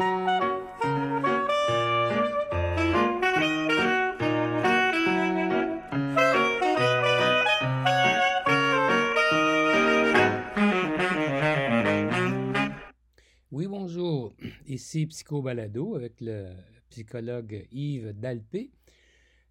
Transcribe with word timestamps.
Oui, 0.00 0.06
bonjour. 13.66 14.36
Ici 14.68 15.06
Psycho 15.06 15.42
Balado 15.42 15.96
avec 15.96 16.20
le 16.20 16.46
psychologue 16.90 17.66
Yves 17.72 18.12
Dalpé. 18.12 18.70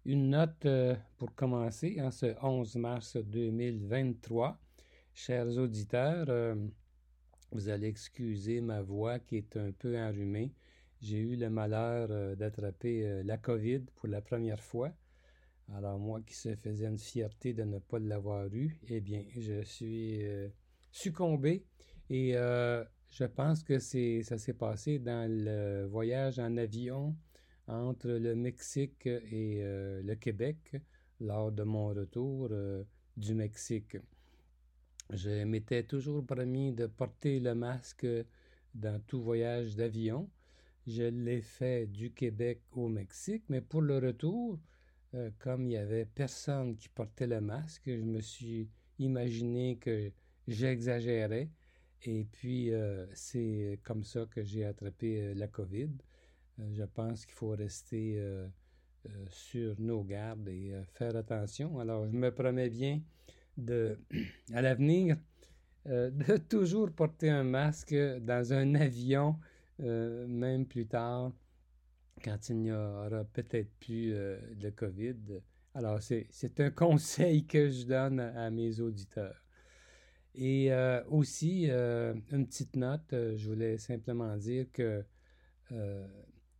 Une 0.06 0.30
note 0.30 0.64
euh, 0.64 0.96
pour 1.18 1.34
commencer 1.34 2.00
en 2.00 2.10
ce 2.10 2.34
11 2.42 2.76
mars 2.76 3.18
2023. 3.18 4.58
Chers 5.12 5.58
auditeurs, 5.58 6.24
euh, 6.30 6.54
vous 7.52 7.68
allez 7.68 7.88
excuser 7.88 8.60
ma 8.60 8.82
voix 8.82 9.18
qui 9.18 9.36
est 9.36 9.56
un 9.56 9.72
peu 9.72 9.98
enrhumée. 9.98 10.52
J'ai 11.00 11.18
eu 11.18 11.36
le 11.36 11.50
malheur 11.50 12.08
euh, 12.10 12.34
d'attraper 12.34 13.22
la 13.24 13.38
COVID 13.38 13.80
pour 13.96 14.08
la 14.08 14.20
première 14.20 14.62
fois. 14.62 14.92
Alors 15.74 15.98
moi 15.98 16.20
qui 16.22 16.34
se 16.34 16.54
faisais 16.56 16.86
une 16.86 16.98
fierté 16.98 17.52
de 17.52 17.64
ne 17.64 17.78
pas 17.78 17.98
l'avoir 17.98 18.46
eu, 18.54 18.78
eh 18.88 19.00
bien, 19.00 19.24
je 19.36 19.62
suis 19.62 20.22
succombé 20.90 21.66
et 22.08 22.32
je 22.32 23.24
pense 23.24 23.62
que 23.62 23.78
ça 23.78 24.38
s'est 24.38 24.54
passé 24.54 24.98
dans 24.98 25.30
le 25.30 25.86
voyage 25.86 26.38
en 26.38 26.56
avion 26.56 27.14
entre 27.68 28.08
le 28.08 28.34
Mexique 28.34 29.06
et 29.06 29.60
euh, 29.62 30.02
le 30.02 30.14
Québec 30.14 30.76
lors 31.20 31.52
de 31.52 31.62
mon 31.62 31.88
retour 31.88 32.48
euh, 32.50 32.84
du 33.16 33.34
Mexique. 33.34 33.96
Je 35.10 35.44
m'étais 35.44 35.82
toujours 35.84 36.24
promis 36.24 36.72
de 36.72 36.86
porter 36.86 37.40
le 37.40 37.54
masque 37.54 38.06
dans 38.74 39.00
tout 39.06 39.22
voyage 39.22 39.76
d'avion. 39.76 40.28
Je 40.86 41.04
l'ai 41.04 41.40
fait 41.40 41.86
du 41.86 42.12
Québec 42.12 42.60
au 42.72 42.88
Mexique, 42.88 43.44
mais 43.48 43.60
pour 43.60 43.82
le 43.82 43.98
retour, 43.98 44.58
euh, 45.14 45.30
comme 45.38 45.62
il 45.62 45.68
n'y 45.68 45.76
avait 45.76 46.04
personne 46.04 46.76
qui 46.76 46.88
portait 46.88 47.26
le 47.26 47.40
masque, 47.40 47.84
je 47.86 48.02
me 48.02 48.20
suis 48.20 48.68
imaginé 48.98 49.76
que 49.76 50.12
j'exagérais. 50.46 51.50
Et 52.04 52.24
puis, 52.24 52.70
c'est 53.12 53.80
comme 53.82 54.04
ça 54.04 54.24
que 54.26 54.44
j'ai 54.44 54.64
attrapé 54.64 55.34
la 55.34 55.48
COVID. 55.48 55.90
Euh, 56.60 56.74
je 56.74 56.84
pense 56.84 57.24
qu'il 57.26 57.34
faut 57.34 57.50
rester 57.50 58.16
euh, 58.18 58.46
euh, 59.06 59.26
sur 59.30 59.80
nos 59.80 60.02
gardes 60.02 60.48
et 60.48 60.72
faire 60.94 61.16
attention. 61.16 61.78
Alors, 61.78 62.06
je 62.08 62.16
me 62.16 62.30
promets 62.32 62.70
bien 62.70 63.00
de, 63.58 63.98
à 64.54 64.62
l'avenir 64.62 65.16
de 65.86 66.36
toujours 66.48 66.90
porter 66.90 67.30
un 67.30 67.44
masque 67.44 67.94
dans 67.94 68.52
un 68.52 68.74
avion, 68.74 69.36
même 69.78 70.66
plus 70.66 70.86
tard, 70.86 71.32
quand 72.22 72.48
il 72.50 72.56
n'y 72.56 72.72
aura 72.72 73.24
peut-être 73.24 73.70
plus 73.80 74.10
de 74.10 74.70
COVID. 74.70 75.16
Alors, 75.74 76.00
c'est 76.02 76.60
un 76.60 76.70
conseil 76.84 77.46
que 77.46 77.70
je 77.70 77.86
donne 77.86 78.20
à, 78.20 78.50
mes 78.50 78.80
auditeurs. 78.80 79.42
Et 80.34 80.70
aussi, 81.08 81.70
une 81.70 82.46
petite 82.46 82.76
note, 82.76 83.08
je 83.12 83.48
voulais 83.48 83.78
simplement 83.78 84.36
dire 84.36 84.66
que 84.72 85.04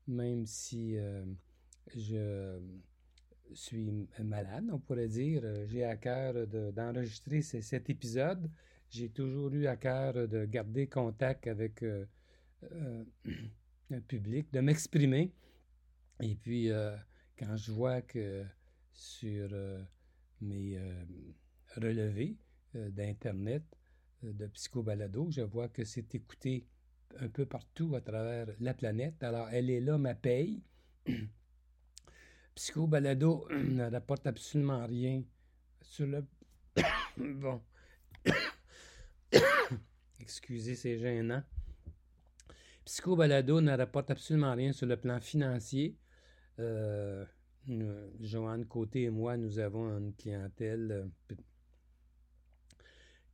même 0.09 0.47
si 0.47 0.97
euh, 0.97 1.25
je 1.95 2.59
suis 3.55 4.09
malade, 4.21 4.69
on 4.73 4.79
pourrait 4.79 5.09
dire, 5.09 5.43
euh, 5.45 5.67
j'ai 5.67 5.85
à 5.85 5.97
cœur 5.97 6.47
d'enregistrer 6.47 7.43
cet 7.43 7.91
épisode. 7.91 8.51
J'ai 8.91 9.09
toujours 9.11 9.53
eu 9.53 9.67
à 9.67 9.77
cœur 9.77 10.29
de 10.29 10.45
garder 10.45 10.87
contact 10.87 11.47
avec 11.47 11.83
euh, 11.83 12.07
le 13.91 14.01
public, 14.01 14.53
de 14.53 14.61
m'exprimer. 14.61 15.33
Et 16.21 16.35
puis, 16.35 16.71
quand 17.39 17.57
je 17.57 17.71
vois 17.71 18.03
que 18.03 18.45
sur 18.93 19.51
mes 20.41 20.81
relevés 21.77 22.37
d'Internet, 22.75 23.62
de 24.25 24.47
Psychobalado, 24.49 25.31
je 25.31 25.43
vois 25.43 25.69
que 25.69 25.84
c'est 25.84 26.12
écouté 26.15 26.67
un 27.21 27.28
peu 27.28 27.47
partout 27.47 27.95
à 27.95 28.01
travers 28.01 28.49
la 28.61 28.75
planète. 28.75 29.22
Alors, 29.22 29.49
elle 29.51 29.71
est 29.71 29.81
là, 29.81 29.97
ma 29.97 30.15
paye. 30.15 30.62
Psycho 32.59 32.89
Balado 32.89 33.47
ne 33.51 33.89
rapporte 33.89 34.27
absolument 34.27 34.85
rien 34.85 35.23
sur 35.81 36.09
le. 36.09 36.25
bon. 37.17 37.63
Excusez, 40.21 40.75
c'est 40.75 40.99
gênant. 40.99 41.45
Psycho 42.85 43.15
Balado 43.15 43.61
ne 43.61 43.77
rapporte 43.77 44.11
absolument 44.11 44.57
rien 44.57 44.73
sur 44.73 44.89
le 44.89 44.97
plan 44.97 45.21
financier. 45.21 45.97
Euh, 46.59 47.25
Joanne 48.19 48.67
Côté 48.67 49.03
et 49.05 49.11
moi, 49.11 49.37
nous 49.37 49.61
avons 49.61 49.97
une 49.97 50.13
clientèle 50.15 50.91
euh, 51.31 51.37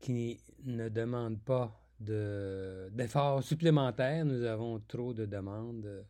qui 0.00 0.38
ne 0.64 0.90
demande 0.90 1.40
pas 1.42 1.72
d'efforts 1.98 3.42
supplémentaires. 3.42 4.26
Nous 4.26 4.42
avons 4.44 4.80
trop 4.80 5.14
de 5.14 5.24
demandes 5.24 5.86
euh, 5.86 6.02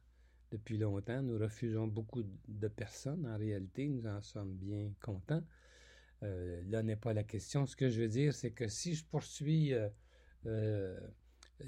depuis 0.55 0.79
longtemps. 0.79 1.21
Nous 1.21 1.37
refusons 1.37 1.89
beaucoup 1.89 2.23
de 2.47 2.69
personnes 2.69 3.27
en 3.27 3.37
réalité. 3.37 3.89
Nous 3.89 4.07
en 4.07 4.23
sommes 4.23 4.55
bien 4.55 4.93
contents. 5.01 5.43
Euh, 6.23 6.63
là 6.69 6.83
n'est 6.83 6.97
pas 6.97 7.13
la 7.13 7.25
question. 7.25 7.67
Ce 7.67 7.75
que 7.75 7.91
je 7.91 8.03
veux 8.03 8.09
dire, 8.09 8.33
c'est 8.33 8.53
que 8.53 8.69
si 8.69 8.95
je 8.95 9.05
poursuis 9.05 9.75
euh, 10.47 11.01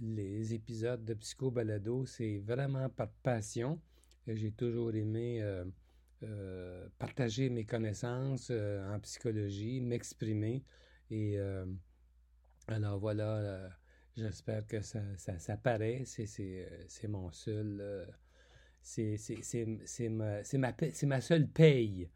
les 0.00 0.54
épisodes 0.54 1.04
de 1.04 1.14
Psycho 1.14 1.50
Balado, 1.50 2.06
c'est 2.06 2.38
vraiment 2.38 2.88
par 2.88 3.10
passion. 3.22 3.80
J'ai 4.28 4.52
toujours 4.52 4.94
aimé 4.94 5.42
partager 6.98 7.48
mes 7.48 7.64
connaissances 7.64 8.50
en 8.50 8.98
psychologie, 9.00 9.80
m'exprimer. 9.80 10.64
Et 11.10 11.38
alors 12.68 12.98
voilà 12.98 13.70
J'espère 14.16 14.66
que 14.66 14.80
ça, 14.80 15.00
ça, 15.18 15.38
ça 15.38 15.56
paraît. 15.58 16.04
C'est 16.06 17.08
mon 17.08 17.30
seul. 17.30 18.08
Euh, 18.98 19.16
c'est 19.19 20.08
ma, 20.08 20.42
ma, 20.54 20.72
ma 21.04 21.20
seule 21.20 21.48
paye. 21.48 22.08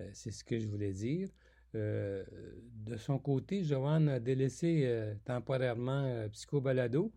Euh, 0.00 0.08
c'est 0.12 0.30
ce 0.30 0.44
que 0.44 0.58
je 0.58 0.66
voulais 0.66 0.92
dire. 0.92 1.28
Euh, 1.74 2.24
de 2.86 2.96
son 2.96 3.18
côté, 3.18 3.64
Joanne 3.64 4.08
a 4.08 4.20
délaissé 4.20 4.88
temporairement 5.24 6.28
Psycho 6.32 6.60
Balado. 6.60 7.12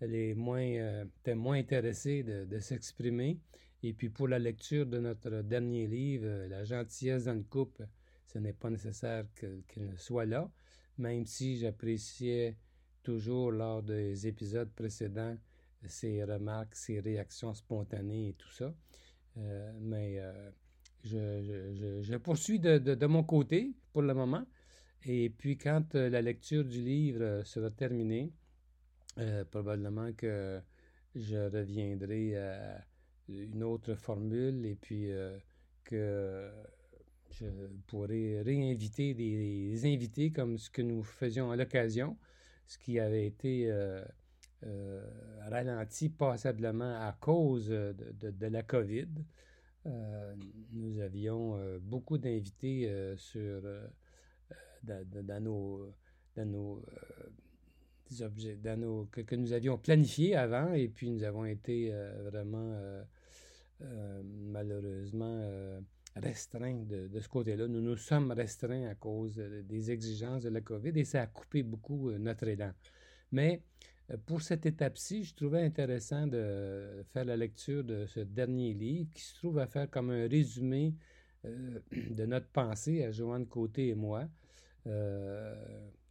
Elle 0.00 0.14
est 0.14 0.34
moins, 0.34 1.04
était 1.20 1.34
moins 1.34 1.58
intéressée 1.58 2.22
de, 2.22 2.44
de 2.44 2.58
s'exprimer. 2.58 3.38
Et 3.82 3.92
puis 3.92 4.08
pour 4.10 4.28
la 4.28 4.38
lecture 4.38 4.86
de 4.86 4.98
notre 4.98 5.42
dernier 5.42 5.86
livre, 5.86 6.46
La 6.48 6.64
gentillesse 6.64 7.24
dans 7.24 7.34
le 7.34 7.42
couple, 7.42 7.86
ce 8.26 8.38
n'est 8.38 8.52
pas 8.52 8.70
nécessaire 8.70 9.24
qu'elle 9.34 9.98
soit 9.98 10.24
là, 10.26 10.50
même 10.98 11.26
si 11.26 11.58
j'appréciais 11.58 12.56
toujours 13.02 13.52
lors 13.52 13.82
des 13.82 14.26
épisodes 14.26 14.70
précédents 14.70 15.36
ses 15.88 16.24
remarques, 16.24 16.74
ses 16.74 17.00
réactions 17.00 17.54
spontanées 17.54 18.30
et 18.30 18.32
tout 18.34 18.50
ça. 18.50 18.74
Euh, 19.36 19.72
mais 19.80 20.18
euh, 20.18 20.50
je, 21.02 22.16
poursuis 22.16 22.60
de, 22.60 23.06
mon 23.06 23.24
côté 23.24 23.72
pour 23.92 24.02
le 24.02 24.14
moment. 24.14 24.46
Et 25.04 25.30
puis 25.30 25.58
quand 25.58 25.94
euh, 25.94 26.08
la 26.08 26.22
lecture 26.22 26.64
du 26.64 26.80
livre 26.80 27.42
sera 27.44 27.70
terminée, 27.70 28.32
probablement 29.52 30.12
que 30.12 30.60
je 31.14 31.36
reviendrai 31.36 32.36
à 32.36 32.84
une 33.28 33.62
autre 33.62 33.94
formule 33.94 34.66
et 34.66 34.74
puis 34.74 35.08
que 35.84 36.50
je 37.30 37.46
pourrai 37.86 38.42
réinviter 38.42 39.14
des 39.14 39.80
invités 39.84 40.32
comme 40.32 40.58
ce 40.58 40.68
que 40.68 40.82
nous 40.82 41.04
faisions 41.04 41.52
à 41.52 41.56
l'occasion 41.56 42.18
ce 42.66 42.76
qui 42.78 42.98
avait 42.98 43.26
été 43.26 43.70
ralenti 45.48 46.08
passablement 46.08 47.00
à 47.00 47.12
cause 47.12 47.68
de, 47.68 48.46
la 48.46 48.62
COVID. 48.62 49.08
Euh, 49.86 50.34
nous 50.72 50.98
avions 51.00 51.58
beaucoup 51.80 52.16
d'invités 52.16 52.90
sur 53.16 53.62
dans, 54.82 55.42
nos, 55.42 55.94
dans 56.34 56.46
nos 56.46 56.82
objets, 58.20 58.56
dans 58.56 58.80
nos, 58.80 59.04
que, 59.06 59.34
nous 59.34 59.52
avions 59.52 59.76
planifiés 59.76 60.36
avant, 60.36 60.72
et 60.72 60.88
puis 60.88 61.10
nous 61.10 61.24
avons 61.24 61.44
été 61.44 61.92
vraiment 62.22 63.04
malheureusement 63.80 65.82
restreint 66.16 66.84
de, 66.84 67.08
de 67.08 67.20
ce 67.20 67.28
côté-là. 67.28 67.66
Nous 67.66 67.80
nous 67.80 67.96
sommes 67.96 68.32
restreints 68.32 68.88
à 68.88 68.94
cause 68.94 69.36
des 69.36 69.90
exigences 69.90 70.42
de 70.42 70.48
la 70.48 70.60
COVID 70.60 70.92
et 70.94 71.04
ça 71.04 71.22
a 71.22 71.26
coupé 71.26 71.62
beaucoup 71.62 72.10
euh, 72.10 72.18
notre 72.18 72.46
élan. 72.46 72.72
Mais 73.32 73.54
euh, 73.54 73.58
pour 74.26 74.42
cette 74.42 74.66
étape-ci, 74.66 75.24
je 75.24 75.34
trouvais 75.34 75.62
intéressant 75.62 76.26
de 76.26 77.04
faire 77.12 77.24
la 77.24 77.36
lecture 77.36 77.82
de 77.84 78.04
ce 78.06 78.20
dernier 78.20 78.74
livre 78.74 79.08
qui 79.14 79.22
se 79.22 79.34
trouve 79.36 79.58
à 79.58 79.66
faire 79.66 79.90
comme 79.90 80.10
un 80.10 80.28
résumé 80.28 80.94
euh, 81.46 81.80
de 82.10 82.26
notre 82.26 82.48
pensée 82.48 83.02
à 83.04 83.10
Joanne 83.10 83.46
Côté 83.46 83.88
et 83.88 83.94
moi. 83.94 84.28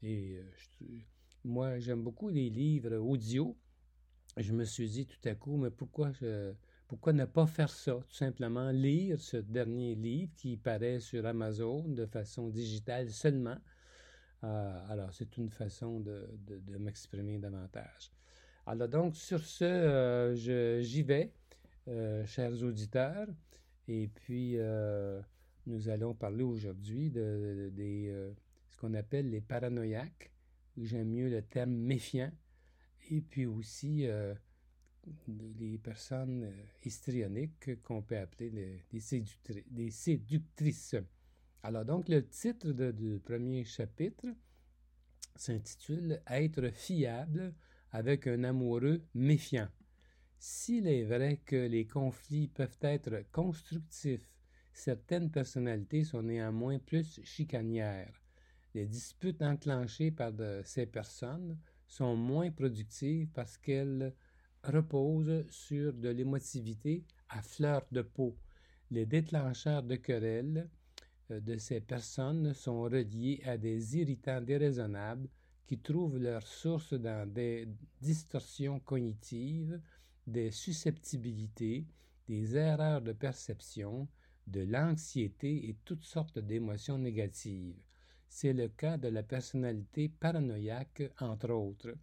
et 0.01 0.41
moi, 1.43 1.77
j'aime 1.77 2.03
beaucoup 2.03 2.29
les 2.29 2.49
livres 2.49 2.95
audio. 2.97 3.55
je 4.37 4.53
me 4.53 4.63
suis 4.63 4.89
dit 4.89 5.05
tout 5.05 5.29
à 5.29 5.35
coup, 5.35 5.57
mais 5.57 5.69
pourquoi, 5.69 6.11
pourquoi 6.87 7.13
ne 7.13 7.25
pas 7.25 7.45
faire 7.45 7.69
ça? 7.69 7.99
Tout 8.07 8.15
simplement 8.15 8.71
lire 8.71 9.19
ce 9.19 9.37
dernier 9.37 9.93
livre 9.93 10.31
qui 10.35 10.57
paraît 10.57 10.99
sur 10.99 11.25
Amazon 11.25 11.87
de 11.87 12.05
façon 12.07 12.49
digitale 12.49 13.11
seulement? 13.11 13.57
Euh, 14.43 14.85
alors, 14.89 15.13
c'est 15.13 15.37
une 15.37 15.49
façon 15.49 15.99
de, 15.99 16.27
m'exprimer 16.77 17.37
davantage. 17.37 18.11
Alors, 18.65 18.87
donc, 18.87 19.15
sur 19.15 19.43
ce, 19.43 19.63
euh, 19.63 20.81
j'y 20.81 21.03
vais, 21.03 21.31
euh, 21.87 22.25
chers 22.25 22.61
auditeurs. 22.63 23.27
Et 23.87 24.07
puis, 24.07 24.57
nous 25.65 25.89
allons 25.89 26.13
parler 26.13 26.43
aujourd'hui 26.43 27.09
de, 27.09 27.71
ce 28.69 28.77
qu'on 28.77 28.93
appelle 28.93 29.29
les 29.29 29.41
paranoïaques, 29.41 30.31
j'aime 30.77 31.09
mieux 31.09 31.29
le 31.29 31.41
terme 31.41 31.71
méfiant 31.71 32.31
et 33.11 33.21
puis 33.21 33.45
aussi 33.45 34.07
les 35.27 35.77
personnes 35.79 36.49
histrioniques 36.83 37.81
qu'on 37.81 38.01
peut 38.01 38.17
appeler 38.17 38.81
des, 38.89 39.91
séductrices. 39.91 40.95
Alors 41.65 41.85
donc 41.85 42.09
le 42.09 42.27
titre 42.27 42.71
du 42.73 43.21
premier 43.23 43.63
chapitre 43.63 44.27
s'intitule 45.33 46.21
Être 46.27 46.69
fiable 46.73 47.55
avec 47.93 48.27
un 48.27 48.43
amoureux 48.43 49.01
méfiant. 49.13 49.69
S'il 50.37 50.87
est 50.89 51.05
vrai 51.05 51.37
que 51.45 51.55
les 51.55 51.87
conflits 51.87 52.49
peuvent 52.49 52.77
être 52.81 53.23
constructifs, 53.31 54.29
certaines 54.73 55.31
personnalités 55.31 56.03
sont 56.03 56.23
néanmoins 56.23 56.79
plus 56.79 57.21
chicanières. 57.23 58.21
Les 58.73 58.85
disputes 58.85 59.41
enclenchées 59.41 60.11
par 60.11 60.33
ces 60.65 60.85
personnes 60.85 61.57
sont 61.87 62.17
moins 62.17 62.51
productives 62.51 63.29
parce 63.33 63.57
qu'elles 63.57 64.13
reposent 64.65 65.45
sur 65.49 65.93
de 65.93 66.09
l'émotivité 66.09 67.05
à 67.29 67.41
fleur 67.41 67.85
de 67.93 68.01
peau. 68.01 68.37
Les 68.91 69.05
déclencheurs 69.05 69.83
de 69.83 69.95
querelles 69.95 70.69
de 71.41 71.57
ces 71.57 71.81
personnes 71.81 72.53
sont 72.53 72.81
reliés 72.81 73.41
à 73.45 73.57
des 73.57 73.97
irritants 73.97 74.41
déraisonnables 74.41 75.29
qui 75.65 75.79
trouvent 75.79 76.17
leur 76.17 76.45
source 76.45 76.93
dans 76.93 77.27
des 77.31 77.67
distorsions 78.01 78.79
cognitives, 78.79 79.79
des 80.27 80.51
susceptibilités, 80.51 81.85
des 82.27 82.55
erreurs 82.55 83.01
de 83.01 83.13
perception, 83.13 84.07
de 84.47 84.61
l'anxiété 84.61 85.69
et 85.69 85.77
toutes 85.85 86.03
sortes 86.03 86.39
d'émotions 86.39 86.97
négatives. 86.97 87.81
C'est 88.27 88.53
le 88.53 88.67
cas 88.67 88.97
de 88.97 89.07
la 89.09 89.23
personnalité 89.23 90.09
paranoïaque, 90.09 91.03
entre 91.19 91.51
autres. 91.51 91.95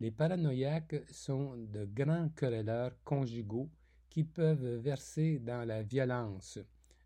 Les 0.00 0.10
paranoïaques 0.10 1.02
sont 1.10 1.56
de 1.56 1.84
grands 1.84 2.28
querelleurs 2.30 2.92
conjugaux 3.04 3.70
qui 4.08 4.24
peuvent 4.24 4.76
verser 4.76 5.38
dans 5.38 5.66
la 5.66 5.82
violence. 5.82 6.58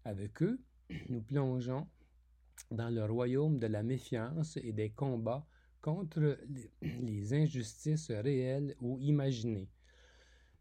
Avec 0.05 0.43
eux, 0.43 0.59
nous 1.09 1.23
plongeons 1.23 1.87
dans 2.71 2.91
le 2.91 3.05
royaume 3.05 3.59
de 3.59 3.67
la 3.67 3.83
méfiance 3.83 4.57
et 4.57 4.73
des 4.73 4.91
combats 4.91 5.47
contre 5.81 6.39
les 6.83 7.35
injustices 7.35 8.11
réelles 8.11 8.75
ou 8.81 8.99
imaginées. 9.01 9.69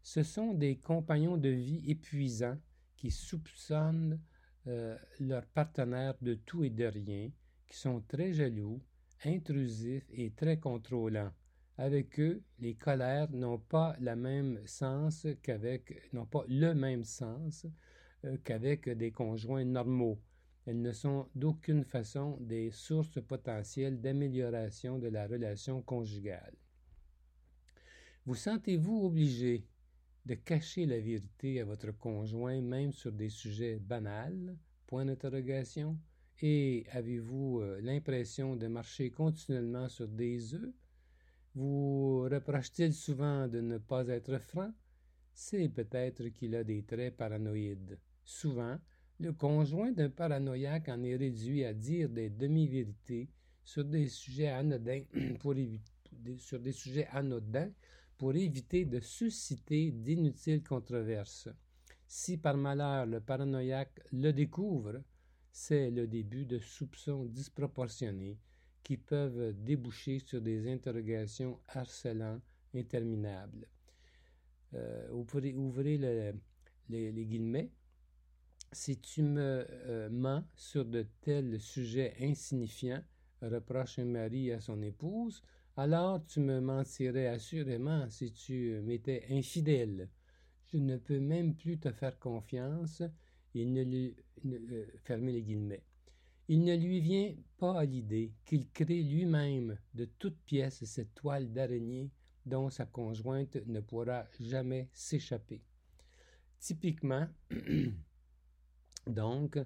Ce 0.02 0.22
sont 0.22 0.52
des 0.52 0.76
compagnons 0.76 1.38
de 1.38 1.48
vie 1.48 1.82
épuisants 1.90 2.58
qui 2.96 3.10
soupçonnent 3.10 4.20
euh, 4.66 4.96
leur 5.20 5.46
partenaire 5.46 6.14
de 6.20 6.34
tout 6.34 6.64
et 6.64 6.70
de 6.70 6.84
rien, 6.84 7.30
qui 7.66 7.76
sont 7.76 8.02
très 8.02 8.32
jaloux, 8.32 8.82
intrusifs 9.24 10.06
et 10.10 10.30
très 10.30 10.58
contrôlants. 10.58 11.32
Avec 11.76 12.20
eux, 12.20 12.42
les 12.58 12.74
colères 12.74 13.30
n'ont 13.32 13.58
pas 13.58 13.96
le 13.98 14.14
même 14.14 14.60
sens 14.66 15.26
qu'avec 15.42 16.12
n'ont 16.12 16.26
pas 16.26 16.44
le 16.48 16.72
même 16.72 17.04
sens 17.04 17.66
qu'avec 18.42 18.88
des 18.88 19.10
conjoints 19.10 19.64
normaux. 19.64 20.18
Elles 20.66 20.80
ne 20.80 20.92
sont 20.92 21.28
d'aucune 21.34 21.84
façon 21.84 22.38
des 22.40 22.70
sources 22.70 23.20
potentielles 23.22 24.00
d'amélioration 24.00 24.98
de 24.98 25.08
la 25.08 25.26
relation 25.26 25.82
conjugale. 25.82 26.54
Vous 28.24 28.34
sentez-vous 28.34 29.04
obligé 29.04 29.66
de 30.24 30.34
cacher 30.34 30.86
la 30.86 30.98
vérité 30.98 31.60
à 31.60 31.64
votre 31.66 31.92
conjoint 31.92 32.62
même 32.62 32.92
sur 32.92 33.12
des 33.12 33.28
sujets 33.28 33.78
banals? 33.78 34.56
D'interrogation. 35.02 35.98
Et 36.40 36.86
avez-vous 36.92 37.60
euh, 37.60 37.80
l'impression 37.80 38.54
de 38.54 38.68
marcher 38.68 39.10
continuellement 39.10 39.88
sur 39.88 40.06
des 40.06 40.54
œufs? 40.54 40.72
Vous 41.54 42.20
reproche-t-il 42.22 42.92
souvent 42.92 43.48
de 43.48 43.60
ne 43.60 43.78
pas 43.78 44.06
être 44.06 44.38
franc? 44.38 44.72
C'est 45.32 45.68
peut-être 45.68 46.28
qu'il 46.28 46.54
a 46.54 46.62
des 46.62 46.84
traits 46.84 47.16
paranoïdes. 47.16 47.98
Souvent, 48.24 48.78
le 49.20 49.32
conjoint 49.32 49.92
d'un 49.92 50.10
paranoïaque 50.10 50.88
en 50.88 51.02
est 51.02 51.16
réduit 51.16 51.64
à 51.64 51.72
dire 51.72 52.08
des 52.08 52.30
demi-vérités 52.30 53.28
sur 53.62 53.84
des 53.84 54.08
sujets 54.08 54.48
anodins 54.48 55.02
pour 55.40 55.54
éviter, 55.56 55.92
sur 56.38 56.58
des 56.58 56.72
sujets 56.72 57.06
anodins 57.08 57.70
pour 58.16 58.34
éviter 58.34 58.84
de 58.84 59.00
susciter 59.00 59.90
d'inutiles 59.90 60.62
controverses. 60.62 61.48
Si 62.06 62.36
par 62.36 62.56
malheur 62.56 63.06
le 63.06 63.20
paranoïaque 63.20 64.00
le 64.12 64.32
découvre, 64.32 65.02
c'est 65.50 65.90
le 65.90 66.06
début 66.06 66.46
de 66.46 66.58
soupçons 66.58 67.24
disproportionnés 67.24 68.38
qui 68.82 68.96
peuvent 68.96 69.52
déboucher 69.52 70.18
sur 70.18 70.40
des 70.40 70.70
interrogations 70.70 71.58
harcelantes 71.68 72.42
interminables. 72.74 73.66
Euh, 74.74 75.08
ouvrez, 75.10 75.96
les, 76.88 77.24
guillemets. 77.24 77.70
Si 78.74 78.98
tu 78.98 79.22
me 79.22 79.64
euh, 79.70 80.08
mens 80.10 80.44
sur 80.56 80.84
de 80.84 81.06
tels 81.20 81.60
sujets 81.60 82.16
insignifiants, 82.20 83.04
reproche 83.40 84.00
un 84.00 84.04
mari 84.04 84.50
à 84.50 84.60
son 84.60 84.82
épouse, 84.82 85.44
alors 85.76 86.26
tu 86.26 86.40
me 86.40 86.60
mentirais 86.60 87.28
assurément 87.28 88.10
si 88.10 88.32
tu 88.32 88.80
m'étais 88.82 89.26
infidèle. 89.30 90.08
Je 90.72 90.78
ne 90.78 90.96
peux 90.96 91.20
même 91.20 91.54
plus 91.54 91.78
te 91.78 91.92
faire 91.92 92.18
confiance 92.18 93.00
il 93.54 93.72
ne 93.72 93.84
lui, 93.84 94.16
euh, 94.46 94.86
les 95.18 95.42
guillemets. 95.42 95.84
Il 96.48 96.64
ne 96.64 96.74
lui 96.74 97.00
vient 97.00 97.32
pas 97.56 97.78
à 97.78 97.84
l'idée 97.84 98.32
qu'il 98.44 98.68
crée 98.70 99.04
lui-même 99.04 99.78
de 99.94 100.04
toutes 100.18 100.40
pièces 100.46 100.84
cette 100.84 101.14
toile 101.14 101.52
d'araignée 101.52 102.10
dont 102.44 102.70
sa 102.70 102.86
conjointe 102.86 103.56
ne 103.66 103.80
pourra 103.80 104.26
jamais 104.40 104.88
s'échapper. 104.92 105.62
Typiquement, 106.58 107.28
donc, 109.06 109.58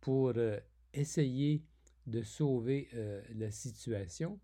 pour 0.00 0.32
euh, 0.36 0.58
essayer 0.92 1.64
de 2.06 2.22
sauver 2.22 2.88
euh, 2.94 3.22
la 3.34 3.50
situation, 3.50 4.38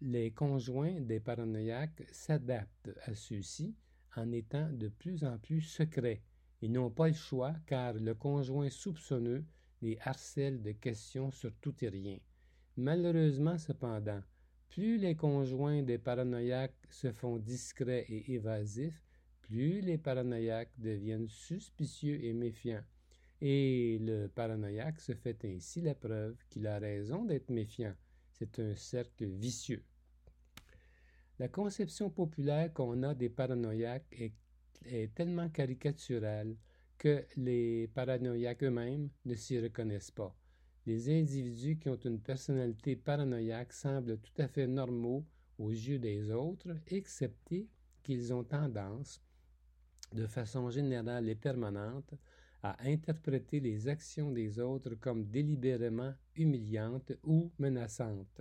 les 0.00 0.32
conjoints 0.32 1.00
des 1.00 1.20
paranoïaques 1.20 2.04
s'adaptent 2.10 2.90
à 3.04 3.14
ceux-ci 3.14 3.74
en 4.16 4.32
étant 4.32 4.68
de 4.72 4.88
plus 4.88 5.24
en 5.24 5.38
plus 5.38 5.60
secrets 5.60 6.22
ils 6.64 6.72
n'ont 6.72 6.90
pas 6.90 7.08
le 7.08 7.12
choix 7.12 7.54
car 7.66 7.92
le 7.92 8.14
conjoint 8.14 8.70
soupçonneux 8.70 9.44
les 9.82 9.98
harcèle 10.00 10.62
de 10.62 10.72
questions 10.72 11.30
sur 11.30 11.54
tout 11.56 11.74
et 11.84 11.90
rien. 11.90 12.18
Malheureusement 12.78 13.58
cependant, 13.58 14.22
plus 14.70 14.96
les 14.96 15.14
conjoints 15.14 15.82
des 15.82 15.98
paranoïaques 15.98 16.86
se 16.88 17.12
font 17.12 17.36
discrets 17.36 18.06
et 18.08 18.32
évasifs, 18.32 19.04
plus 19.42 19.82
les 19.82 19.98
paranoïaques 19.98 20.72
deviennent 20.78 21.28
suspicieux 21.28 22.24
et 22.24 22.32
méfiants. 22.32 22.82
Et 23.46 23.98
le 24.00 24.28
paranoïaque 24.28 25.00
se 25.00 25.12
fait 25.12 25.44
ainsi 25.44 25.82
la 25.82 25.94
preuve 25.94 26.34
qu'il 26.48 26.66
a 26.66 26.78
raison 26.78 27.26
d'être 27.26 27.50
méfiant. 27.50 27.92
C'est 28.32 28.58
un 28.58 28.74
cercle 28.74 29.26
vicieux. 29.26 29.84
La 31.38 31.48
conception 31.48 32.08
populaire 32.08 32.72
qu'on 32.72 33.02
a 33.02 33.14
des 33.14 33.28
paranoïaques 33.28 34.32
est 34.86 35.14
tellement 35.14 35.50
caricatural 35.50 36.56
que 36.96 37.26
les 37.36 37.86
paranoïaques 37.88 38.64
eux-mêmes 38.64 39.10
ne 39.26 39.34
s'y 39.34 39.60
reconnaissent 39.60 40.10
pas. 40.10 40.34
Les 40.86 41.10
individus 41.10 41.78
qui 41.78 41.90
ont 41.90 42.00
une 42.00 42.22
personnalité 42.22 42.96
paranoïaque 42.96 43.74
semblent 43.74 44.20
tout 44.20 44.40
à 44.40 44.48
fait 44.48 44.66
normaux 44.66 45.22
aux 45.58 45.70
yeux 45.70 45.98
des 45.98 46.30
autres, 46.30 46.74
excepté 46.86 47.68
qu'ils 48.02 48.32
ont 48.32 48.44
tendance, 48.44 49.20
de 50.14 50.26
façon 50.26 50.70
générale 50.70 51.28
et 51.28 51.34
permanente, 51.34 52.14
à 52.64 52.76
interpréter 52.88 53.60
les 53.60 53.88
actions 53.88 54.32
des 54.32 54.58
autres 54.58 54.94
comme 54.94 55.26
délibérément 55.26 56.14
humiliantes 56.34 57.12
ou 57.22 57.52
menaçantes. 57.58 58.40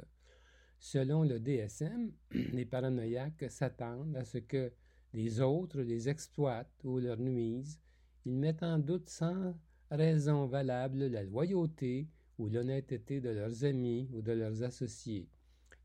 Selon 0.79 1.23
le 1.23 1.41
DSM, 1.41 2.09
les 2.53 2.65
paranoïaques 2.65 3.51
s'attendent 3.51 4.15
à 4.15 4.23
ce 4.23 4.37
que 4.37 4.71
les 5.13 5.41
autres 5.41 5.81
les 5.81 6.07
exploitent 6.07 6.85
ou 6.85 6.99
leur 6.99 7.17
nuisent, 7.17 7.81
ils 8.25 8.37
mettent 8.37 8.63
en 8.63 8.79
doute 8.79 9.09
sans 9.09 9.53
raison 9.91 10.45
valable 10.45 11.07
la 11.07 11.23
loyauté 11.23 12.07
ou 12.37 12.47
l'honnêteté 12.47 13.19
de 13.19 13.29
leurs 13.29 13.65
amis 13.65 14.09
ou 14.13 14.21
de 14.21 14.31
leurs 14.31 14.63
associés. 14.63 15.27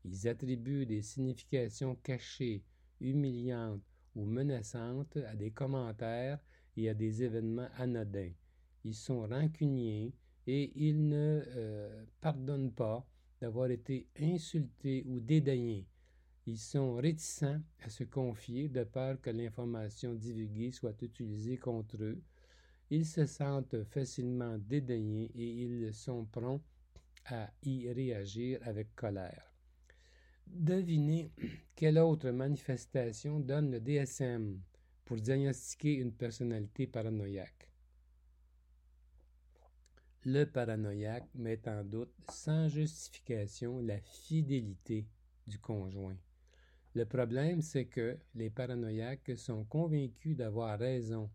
Ils 0.05 0.29
attribuent 0.29 0.85
des 0.85 1.01
significations 1.01 1.95
cachées, 1.95 2.63
humiliantes 3.01 3.83
ou 4.15 4.23
menaçantes 4.23 5.17
à 5.27 5.35
des 5.35 5.51
commentaires 5.51 6.39
et 6.79 6.89
à 6.89 6.93
des 6.93 7.23
événements 7.23 7.67
anodins. 7.77 8.31
Ils 8.85 8.95
sont 8.95 9.27
rancuniers 9.27 10.13
et 10.47 10.71
ils 10.75 11.07
ne 11.07 11.43
euh, 11.47 12.05
pardonnent 12.21 12.71
pas 12.71 13.05
d'avoir 13.41 13.69
été 13.69 14.07
insultés 14.19 15.03
ou 15.05 15.19
dédaignés. 15.19 15.85
Ils 16.45 16.57
sont 16.57 16.95
réticents 16.95 17.61
à 17.83 17.89
se 17.89 18.05
confier 18.05 18.69
de 18.69 18.83
peur 18.83 19.19
que 19.21 19.29
l'information 19.29 20.13
divulguée 20.13 20.71
soit 20.71 20.99
utilisée 21.01 21.57
contre 21.57 22.01
eux. 22.01 22.21
Ils 22.89 23.05
se 23.05 23.25
sentent 23.25 23.83
facilement 23.83 24.57
dédaignés 24.57 25.31
et 25.35 25.63
ils 25.63 25.93
sont 25.93 26.25
prompts 26.25 26.63
à 27.25 27.51
y 27.63 27.91
réagir 27.91 28.59
avec 28.63 28.95
colère. 28.95 29.53
Devinez 30.47 31.31
quelle 31.75 31.99
autre 31.99 32.31
manifestation 32.31 33.39
donne 33.39 33.69
le 33.69 33.79
DSM 33.79 34.59
pour 35.09 35.17
diagnostiquer 35.19 35.95
une 35.95 36.11
personnalité 36.11 36.85
paranoïaque. 36.85 37.67
Le 40.23 40.43
paranoïaque 40.43 41.27
met 41.33 41.67
en 41.67 41.83
doute 41.83 42.13
sans 42.29 42.69
justification 42.69 43.79
la 43.79 43.99
fidélité 44.01 45.07
du 45.47 45.57
conjoint. 45.57 46.15
Le 46.93 47.05
problème, 47.07 47.63
c'est 47.63 47.87
que 47.87 48.19
les 48.35 48.51
paranoïaques 48.51 49.35
sont 49.35 49.63
convaincus 49.63 50.37
d'avoir 50.37 50.77
raison. 50.77 51.31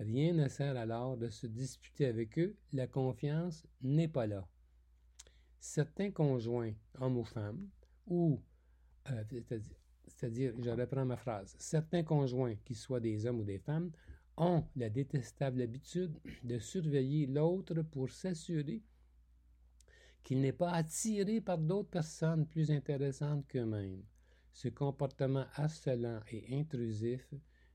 Rien 0.00 0.32
ne 0.32 0.48
sert 0.48 0.78
alors 0.78 1.18
de 1.18 1.28
se 1.28 1.46
disputer 1.46 2.06
avec 2.06 2.38
eux, 2.38 2.56
la 2.72 2.86
confiance 2.86 3.66
n'est 3.82 4.08
pas 4.08 4.26
là. 4.26 4.48
Certains 5.60 6.12
conjoints, 6.12 6.72
hommes 6.98 7.18
ou 7.18 7.24
femmes, 7.24 7.68
ou, 8.06 8.42
euh, 9.10 9.22
c'est-à-dire, 9.28 9.81
je 10.30 10.70
reprends 10.70 11.04
ma 11.04 11.16
phrase, 11.16 11.54
certains 11.58 12.02
conjoints, 12.02 12.56
qu'ils 12.64 12.76
soient 12.76 13.00
des 13.00 13.26
hommes 13.26 13.40
ou 13.40 13.44
des 13.44 13.58
femmes, 13.58 13.90
ont 14.36 14.64
la 14.76 14.88
détestable 14.88 15.62
habitude 15.62 16.18
de 16.42 16.58
surveiller 16.58 17.26
l'autre 17.26 17.82
pour 17.82 18.10
s'assurer 18.10 18.82
qu'il 20.22 20.40
n'est 20.40 20.52
pas 20.52 20.70
attiré 20.70 21.40
par 21.40 21.58
d'autres 21.58 21.90
personnes 21.90 22.46
plus 22.46 22.70
intéressantes 22.70 23.46
qu'eux-mêmes. 23.48 24.02
Ce 24.52 24.68
comportement 24.68 25.46
harcelant 25.56 26.20
et 26.30 26.44
intrusif 26.58 27.34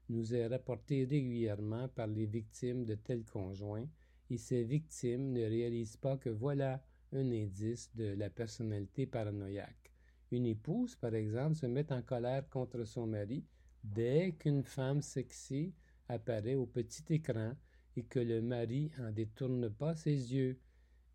nous 0.09 0.33
est 0.33 0.47
rapporté 0.47 1.03
régulièrement 1.03 1.89
par 1.89 2.07
les 2.07 2.25
victimes 2.25 2.85
de 2.85 2.95
tels 2.95 3.25
conjoints, 3.25 3.87
et 4.29 4.37
ces 4.37 4.63
victimes 4.63 5.33
ne 5.33 5.43
réalisent 5.43 5.97
pas 5.97 6.17
que 6.17 6.29
voilà 6.29 6.81
un 7.11 7.31
indice 7.31 7.93
de 7.95 8.13
la 8.13 8.29
personnalité 8.29 9.05
paranoïaque. 9.05 9.86
Une 10.31 10.45
épouse, 10.45 10.95
par 10.95 11.15
exemple, 11.15 11.55
se 11.55 11.65
met 11.65 11.91
en 11.91 12.01
colère 12.01 12.49
contre 12.49 12.83
son 12.83 13.07
mari 13.07 13.45
dès 13.83 14.33
qu'une 14.33 14.63
femme 14.63 15.01
sexy 15.01 15.73
apparaît 16.09 16.55
au 16.55 16.65
petit 16.65 17.03
écran 17.13 17.53
et 17.95 18.03
que 18.03 18.19
le 18.19 18.41
mari 18.41 18.91
en 18.99 19.11
détourne 19.11 19.69
pas 19.69 19.95
ses 19.95 20.33
yeux. 20.33 20.59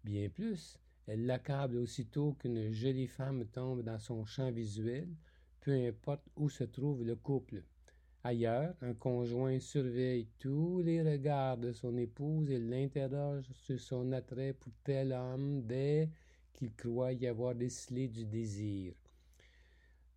Bien 0.02 0.30
plus, 0.30 0.78
elle 1.06 1.26
l'accable 1.26 1.76
aussitôt 1.76 2.32
qu'une 2.34 2.72
jolie 2.72 3.06
femme 3.06 3.44
tombe 3.46 3.82
dans 3.82 3.98
son 3.98 4.24
champ 4.24 4.50
visuel, 4.50 5.08
peu 5.60 5.72
importe 5.72 6.26
où 6.36 6.48
se 6.48 6.64
trouve 6.64 7.04
le 7.04 7.16
couple. 7.16 7.62
Ailleurs, 8.24 8.74
un 8.80 8.94
conjoint 8.94 9.58
surveille 9.58 10.28
tous 10.38 10.80
les 10.80 11.02
regards 11.02 11.58
de 11.58 11.72
son 11.72 11.96
épouse 11.98 12.50
et 12.50 12.58
l'interroge 12.58 13.50
sur 13.52 13.78
son 13.78 14.12
attrait 14.12 14.54
pour 14.54 14.72
tel 14.84 15.12
homme 15.12 15.62
dès 15.66 16.08
qu'il 16.52 16.72
croit 16.74 17.12
y 17.12 17.26
avoir 17.26 17.54
décelé 17.54 18.08
du 18.08 18.24
désir. 18.24 18.94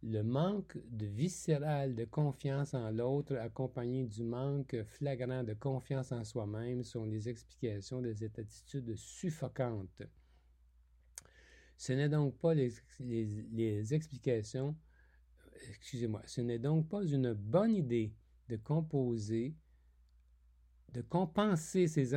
Le 0.07 0.21
manque 0.21 0.77
de 0.91 1.07
viscéral 1.07 1.95
de 1.95 2.05
confiance 2.05 2.75
en 2.75 2.91
l'autre, 2.91 3.37
accompagné 3.37 4.05
du 4.05 4.23
manque 4.23 4.75
flagrant 4.83 5.43
de 5.43 5.55
confiance 5.55 6.11
en 6.11 6.23
soi-même, 6.23 6.83
sont 6.83 7.05
les 7.05 7.27
explications 7.27 8.01
de 8.03 8.13
cette 8.13 8.37
attitude 8.37 8.95
suffocante. 8.95 10.03
Ce 11.75 11.91
n'est 11.93 12.07
donc 12.07 12.37
pas 12.37 12.53
les, 12.53 13.93
explications, 13.95 14.75
excusez-moi, 15.69 16.21
ce 16.27 16.41
n'est 16.41 16.59
donc 16.59 16.87
pas 16.87 17.03
une 17.03 17.33
bonne 17.33 17.73
idée 17.73 18.13
de 18.47 18.57
composer, 18.57 19.55
de 20.93 21.01
compenser 21.01 21.87
ces, 21.87 22.11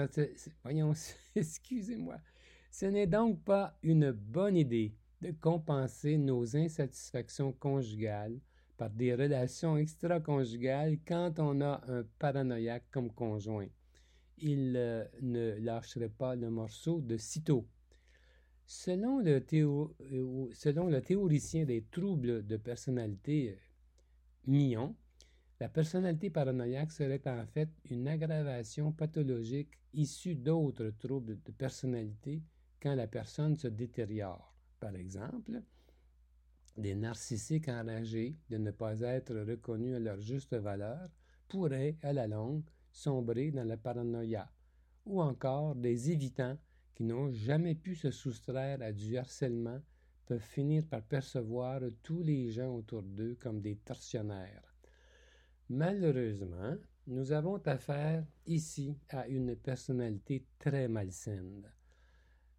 voyons, 0.63 0.93
excusez-moi, 1.35 2.19
ce 2.71 2.85
n'est 2.85 3.07
donc 3.07 3.43
pas 3.45 3.79
une 3.83 4.13
bonne 4.13 4.59
idée 4.59 4.95
de 5.21 5.33
compenser 5.33 6.17
nos 6.19 6.57
insatisfactions 6.57 7.53
conjugales 7.53 8.39
par 8.77 8.91
des 8.91 9.15
relations 9.15 9.77
extra-conjugales 9.77 10.99
quand 11.07 11.39
on 11.39 11.61
a 11.61 11.83
un 11.89 12.05
paranoïaque 12.19 12.87
comme 12.91 13.11
conjoint. 13.11 13.67
Il 14.39 14.75
euh, 14.77 15.05
ne 15.21 15.59
lâcherait 15.59 16.09
pas 16.09 16.37
le 16.37 16.49
morceau 16.49 17.01
de 17.01 17.17
sitôt. 17.17 17.67
Selon 18.65 19.19
le, 19.19 19.43
euh, 19.53 21.01
théoricien 21.01 21.65
des 21.65 21.85
troubles 21.91 22.47
de 22.47 22.57
personnalité 22.57 23.51
euh, 23.51 23.57
Millon, 24.47 24.95
la 25.59 25.69
personnalité 25.69 26.31
paranoïaque 26.31 26.93
serait 26.93 27.27
en 27.27 27.45
fait 27.47 27.71
une 27.91 28.07
aggravation 28.07 28.93
pathologique 28.93 29.73
issue 29.93 30.37
d'autres 30.37 30.91
troubles 30.99 31.43
de 31.43 31.51
personnalité 31.51 32.43
quand 32.81 32.95
la 32.95 33.09
personne 33.09 33.57
se 33.57 33.67
détériore. 33.67 34.58
Par 34.81 34.95
exemple, 34.95 35.63
des 36.77 36.95
narcissiques 36.95 37.69
enragés 37.69 38.37
de 38.51 38.59
ne 38.59 38.71
pas 38.71 39.01
être 39.01 39.35
reconnus 39.35 39.97
à 39.97 39.99
leur 39.99 40.21
juste 40.21 40.55
valeur 40.55 41.09
pourraient, 41.49 41.97
à 42.03 42.13
la 42.13 42.29
longue, 42.29 42.65
sombrer 42.93 43.51
dans 43.51 43.67
la 43.67 43.77
paranoïa, 43.77 44.51
ou 45.05 45.21
encore 45.21 45.75
des 45.75 46.11
évitants 46.11 46.57
qui 46.95 47.05
n'ont 47.05 47.33
jamais 47.33 47.75
pu 47.75 47.95
se 47.95 48.11
soustraire 48.11 48.83
à 48.83 48.93
du 48.93 49.17
harcèlement 49.17 49.81
peuvent 50.27 50.41
finir 50.41 50.85
par 50.85 51.03
percevoir 51.03 51.81
tous 52.03 52.23
les 52.23 52.51
gens 52.51 52.75
autour 52.75 53.03
d'eux 53.03 53.37
comme 53.41 53.61
des 53.61 53.77
tortionnaires. 53.77 54.75
Malheureusement, 55.71 56.77
nous 57.07 57.33
avons 57.33 57.57
affaire 57.67 58.27
ici 58.47 58.99
à 59.09 59.27
une 59.29 59.57
personnalité 59.57 60.45
très 60.59 60.89
malsaine 60.89 61.73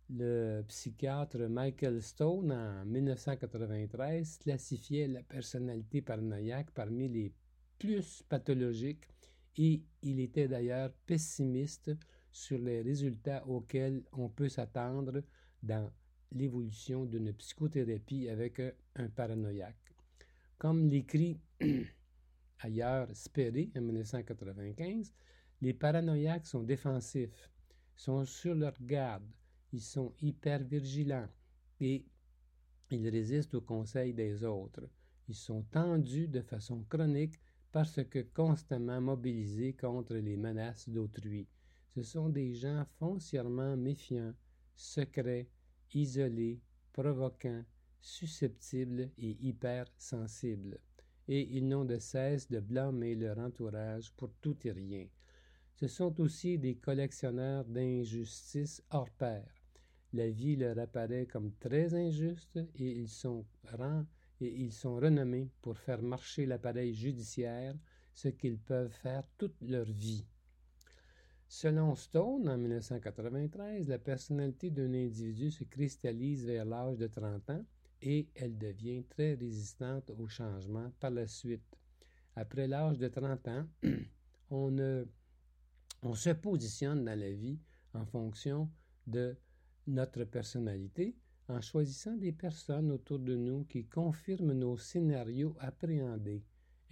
le 0.10 0.64
psychiatre 0.68 1.48
Michael 1.48 2.02
Stone, 2.02 2.52
en 2.52 2.86
1993, 2.86 4.40
classifiait 4.40 5.08
la 5.08 5.22
personnalité 5.22 6.02
paranoïaque 6.02 6.72
parmi 6.72 7.08
les 7.08 7.32
plus 7.78 8.24
pathologiques 8.28 9.08
et 9.58 9.84
il 10.02 10.20
était 10.20 10.48
d'ailleurs 10.48 10.92
pessimiste 11.06 11.92
sur 12.32 12.58
les 12.58 12.82
résultats 12.82 13.46
auxquels 13.48 14.04
on 14.12 14.30
peut 14.30 14.50
s'attendre 14.50 15.22
dans 15.62 15.92
l'évolution 16.32 17.06
d'une 17.06 17.34
psychothérapie 17.34 18.30
avec 18.30 18.62
un 18.96 19.10
paranoïaque. 19.10 19.96
Comme 20.58 20.90
l'écrit 20.90 21.40
ailleurs 22.60 23.08
Sperry 23.14 23.72
en 23.76 23.82
1995, 23.82 25.14
les 25.62 25.74
paranoïaques 25.74 26.48
sont 26.48 26.64
défensifs, 26.64 27.50
sont 27.96 28.26
sur 28.26 28.56
leur 28.56 28.76
garde, 28.82 29.24
ils 29.72 29.82
sont 29.82 30.14
hyper 30.22 30.64
vigilants 30.64 31.30
et 31.80 32.06
ils 32.92 33.10
résistent 33.10 33.56
aux 33.56 33.62
conseils 33.62 34.14
des 34.14 34.44
autres. 34.44 34.90
Ils 35.28 35.36
sont 35.36 35.62
tendus 35.72 36.28
de 36.28 36.42
façon 36.42 36.84
chronique 36.90 37.40
parce 37.72 38.04
que 38.04 38.20
constamment 38.34 39.00
mobilisés 39.00 39.74
contre 39.74 40.16
les 40.16 40.38
menaces 40.38 40.90
d'autrui. 40.90 41.48
Ce 41.90 42.02
sont 42.02 42.30
des 42.30 42.54
gens 42.56 42.86
foncièrement 42.98 43.78
méfiants, 43.78 44.34
secrets, 44.76 45.48
isolés, 45.94 46.60
provoquants, 46.94 47.64
susceptibles 48.02 49.12
et 49.18 49.38
hypersensibles. 49.42 50.80
Et 51.28 51.58
ils 51.58 51.68
n'ont 51.68 51.86
de 51.86 52.00
cesse 52.00 52.50
de 52.50 52.60
blâmer 52.60 53.14
leur 53.14 53.38
entourage 53.38 54.12
pour 54.14 54.34
tout 54.42 54.58
et 54.66 54.72
rien. 54.72 55.06
Ce 55.76 55.88
sont 55.88 56.20
aussi 56.20 56.58
des 56.58 56.76
collectionneurs 56.76 57.66
d'injustices 57.66 58.84
hors 58.90 59.12
pair 59.12 59.59
la 60.14 60.30
vie 60.30 60.56
leur 60.56 60.78
apparaît 60.80 61.28
comme 61.28 61.54
très 61.56 61.94
injuste 61.94 62.60
et 62.76 62.92
ils 62.92 63.10
sont, 63.10 63.46
et 64.42 64.62
ils 64.62 64.74
sont 64.74 64.96
renommés 64.96 65.50
pour 65.62 65.78
faire 65.78 66.02
marcher 66.02 66.46
l'appareil 66.46 66.94
judiciaire, 66.94 67.76
ce 68.14 68.30
qu'ils 68.30 68.58
peuvent 68.58 68.92
faire 68.92 69.24
toute 69.38 69.62
leur 69.62 69.86
vie. 69.86 70.26
Selon 71.48 71.96
Stone, 71.96 72.48
en 72.48 72.58
1993, 72.58 73.88
la 73.88 73.98
personnalité 73.98 74.70
d'un 74.70 74.94
individu 74.94 75.50
se 75.52 75.64
cristallise 75.64 76.46
vers 76.46 76.66
l'âge 76.66 76.98
de 76.98 77.08
30 77.08 77.50
ans 77.50 77.66
et 78.02 78.30
elle 78.36 78.58
devient 78.58 79.04
très 79.10 79.34
résistante 79.34 80.12
au 80.12 80.28
changement 80.28 80.92
par 81.00 81.12
la 81.12 81.28
suite. 81.28 81.76
Après 82.36 82.68
l'âge 82.68 82.98
de 82.98 83.08
30 83.08 83.48
ans, 83.48 83.68
on, 84.52 85.06
on 86.04 86.14
se 86.14 86.30
positionne 86.30 87.04
dans 87.04 87.20
la 87.20 87.32
vie 87.32 87.60
en 87.94 88.06
fonction 88.06 88.70
de 89.08 89.36
notre 89.88 90.24
personnalité 90.24 91.16
en 91.48 91.62
choisissant 91.62 92.16
des 92.16 92.32
personnes 92.32 92.92
autour 92.92 93.20
de 93.20 93.36
nous 93.36 93.64
qui 93.66 93.86
confirment 93.86 94.54
nos 94.54 94.78
scénarios 94.78 95.56
appréhendés. 95.60 96.44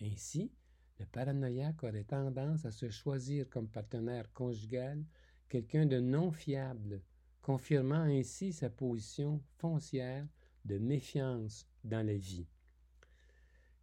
Ainsi, 0.01 0.51
Le 1.00 1.06
paranoïaque 1.06 1.84
aurait 1.84 2.03
tendance 2.03 2.65
à 2.65 2.72
se 2.72 2.89
choisir 2.89 3.48
comme 3.50 3.67
partenaire 3.67 4.32
conjugal 4.34 5.03
quelqu'un 5.48 5.86
de 5.86 6.00
non 6.00 6.32
fiable, 6.32 7.01
confirmant 7.41 8.01
ainsi 8.01 8.51
sa 8.51 8.70
position 8.70 9.41
foncière 9.58 10.27
de 10.65 10.77
méfiance 10.79 11.67
dans 11.84 12.06
la 12.06 12.17
vie. 12.17 12.48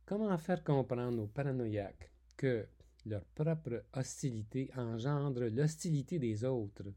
Comment 0.05 0.37
faire 0.37 0.63
comprendre 0.65 1.23
aux 1.23 1.29
paranoïaques 1.29 2.11
que 2.37 2.67
leur 3.07 3.25
propre 3.25 3.85
hostilité 3.93 4.71
engendre 4.77 5.45
l'hostilité 5.45 6.19
des 6.19 6.45
autres, 6.45 6.93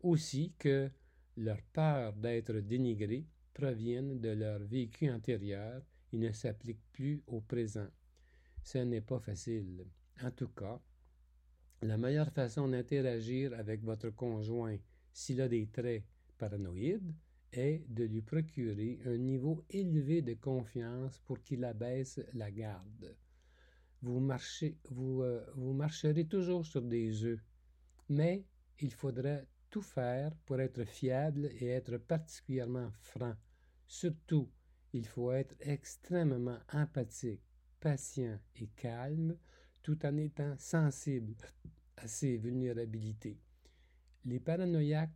aussi 0.00 0.52
que 0.58 0.90
leur 1.38 1.62
peur 1.72 2.12
d'être 2.14 2.54
dénigrés 2.54 3.26
proviennent 3.54 4.20
de 4.20 4.30
leur 4.30 4.58
vécu 4.60 5.10
antérieur 5.10 5.82
et 6.12 6.18
ne 6.18 6.32
s'appliquent 6.32 6.90
plus 6.92 7.22
au 7.26 7.40
présent. 7.40 7.88
Ce 8.62 8.78
n'est 8.78 9.00
pas 9.00 9.20
facile. 9.20 9.86
En 10.22 10.30
tout 10.32 10.48
cas, 10.48 10.80
la 11.82 11.96
meilleure 11.96 12.32
façon 12.32 12.68
d'interagir 12.68 13.52
avec 13.54 13.82
votre 13.84 14.10
conjoint 14.10 14.76
s'il 15.12 15.40
a 15.40 15.48
des 15.48 15.68
traits 15.68 16.04
paranoïdes 16.38 17.14
est 17.52 17.84
de 17.88 18.04
lui 18.04 18.20
procurer 18.20 18.98
un 19.06 19.16
niveau 19.16 19.64
élevé 19.70 20.22
de 20.22 20.34
confiance 20.34 21.20
pour 21.20 21.40
qu'il 21.42 21.64
abaisse 21.64 22.20
la 22.34 22.50
garde. 22.50 23.16
Vous, 24.02 24.20
marchez, 24.20 24.76
vous, 24.90 25.22
euh, 25.22 25.44
vous 25.54 25.72
marcherez 25.72 26.26
toujours 26.26 26.66
sur 26.66 26.82
des 26.82 27.24
œufs, 27.24 27.40
mais 28.08 28.44
il 28.80 28.92
faudra 28.92 29.38
tout 29.70 29.82
faire 29.82 30.34
pour 30.46 30.60
être 30.60 30.84
fiable 30.84 31.50
et 31.60 31.66
être 31.66 31.98
particulièrement 31.98 32.90
franc. 33.00 33.34
Surtout, 33.86 34.50
il 34.92 35.06
faut 35.06 35.32
être 35.32 35.54
extrêmement 35.60 36.58
empathique, 36.72 37.42
patient 37.80 38.38
et 38.56 38.68
calme, 38.68 39.36
tout 39.82 40.04
en 40.04 40.16
étant 40.16 40.56
sensible 40.58 41.34
à 41.96 42.08
ses 42.08 42.36
vulnérabilités. 42.36 43.38
Les 44.24 44.40
paranoïaques 44.40 45.14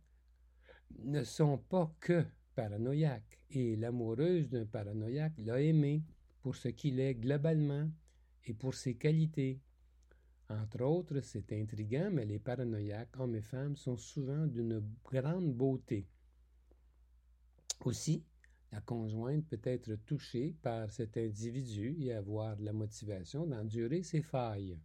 ne 0.99 1.23
sont 1.23 1.57
pas 1.57 1.93
que 1.99 2.23
paranoïaques, 2.55 3.39
et 3.49 3.75
l'amoureuse 3.75 4.49
d'un 4.49 4.65
paranoïaque 4.65 5.33
l'a 5.37 5.61
aimé 5.61 6.03
pour 6.41 6.55
ce 6.55 6.69
qu'il 6.69 6.99
est 6.99 7.15
globalement 7.15 7.89
et 8.45 8.53
pour 8.53 8.73
ses 8.73 8.95
qualités. 8.95 9.59
Entre 10.49 10.81
autres, 10.83 11.21
c'est 11.21 11.51
intriguant, 11.53 12.09
mais 12.11 12.25
les 12.25 12.39
paranoïaques, 12.39 13.17
hommes 13.19 13.35
et 13.35 13.41
femmes, 13.41 13.77
sont 13.77 13.97
souvent 13.97 14.45
d'une 14.45 14.83
grande 15.03 15.53
beauté. 15.53 16.07
Aussi, 17.85 18.23
la 18.71 18.81
conjointe 18.81 19.45
peut 19.47 19.61
être 19.63 19.95
touchée 20.05 20.55
par 20.61 20.91
cet 20.91 21.17
individu 21.17 21.95
et 21.99 22.13
avoir 22.13 22.59
la 22.59 22.73
motivation 22.73 23.45
d'endurer 23.45 24.03
ses 24.03 24.21
failles. 24.21 24.77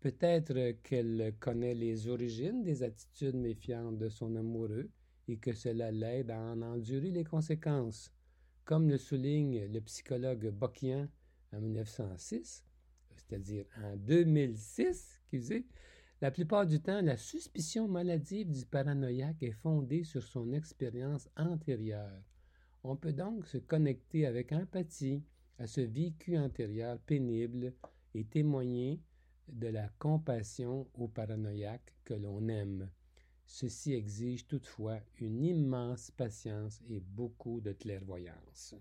Peut-être 0.00 0.82
qu'elle 0.82 1.34
connaît 1.40 1.74
les 1.74 2.08
origines 2.08 2.62
des 2.62 2.82
attitudes 2.82 3.36
méfiantes 3.36 3.96
de 3.96 4.10
son 4.10 4.36
amoureux 4.36 4.90
et 5.28 5.38
que 5.38 5.54
cela 5.54 5.90
l'aide 5.90 6.30
à 6.30 6.38
en 6.38 6.60
endurer 6.60 7.10
les 7.10 7.24
conséquences. 7.24 8.12
Comme 8.64 8.88
le 8.90 8.98
souligne 8.98 9.66
le 9.66 9.80
psychologue 9.80 10.50
Bokian 10.50 11.08
en 11.52 11.60
1906, 11.60 12.64
c'est-à-dire 13.16 13.64
en 13.82 13.96
2006, 13.96 15.20
excusez, 15.20 15.66
la 16.20 16.30
plupart 16.30 16.66
du 16.66 16.80
temps, 16.80 17.02
la 17.02 17.16
suspicion 17.16 17.88
maladive 17.88 18.50
du 18.50 18.64
paranoïaque 18.64 19.42
est 19.42 19.52
fondée 19.52 20.04
sur 20.04 20.22
son 20.22 20.52
expérience 20.52 21.28
antérieure. 21.36 22.22
On 22.82 22.96
peut 22.96 23.12
donc 23.12 23.46
se 23.46 23.58
connecter 23.58 24.26
avec 24.26 24.52
empathie 24.52 25.22
à 25.58 25.66
ce 25.66 25.80
vécu 25.80 26.38
antérieur 26.38 26.98
pénible 27.00 27.74
et 28.14 28.24
témoigner 28.24 29.00
de 29.48 29.68
la 29.68 29.88
compassion 29.98 30.88
au 30.94 31.08
paranoïaque 31.08 31.94
que 32.04 32.14
l'on 32.14 32.48
aime. 32.48 32.90
Ceci 33.46 33.92
exige 33.92 34.46
toutefois 34.46 35.00
une 35.20 35.44
immense 35.44 36.10
patience 36.10 36.80
et 36.88 37.00
beaucoup 37.00 37.60
de 37.60 37.72
clairvoyance. 37.72 38.74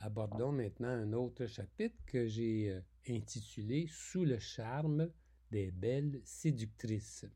Abordons 0.00 0.52
maintenant 0.52 0.88
un 0.88 1.12
autre 1.12 1.46
chapitre 1.46 1.96
que 2.06 2.26
j'ai 2.26 2.70
euh, 2.70 2.80
intitulé 3.08 3.86
Sous 3.90 4.24
le 4.24 4.38
charme 4.38 5.10
des 5.50 5.70
belles 5.70 6.20
séductrices. 6.24 7.26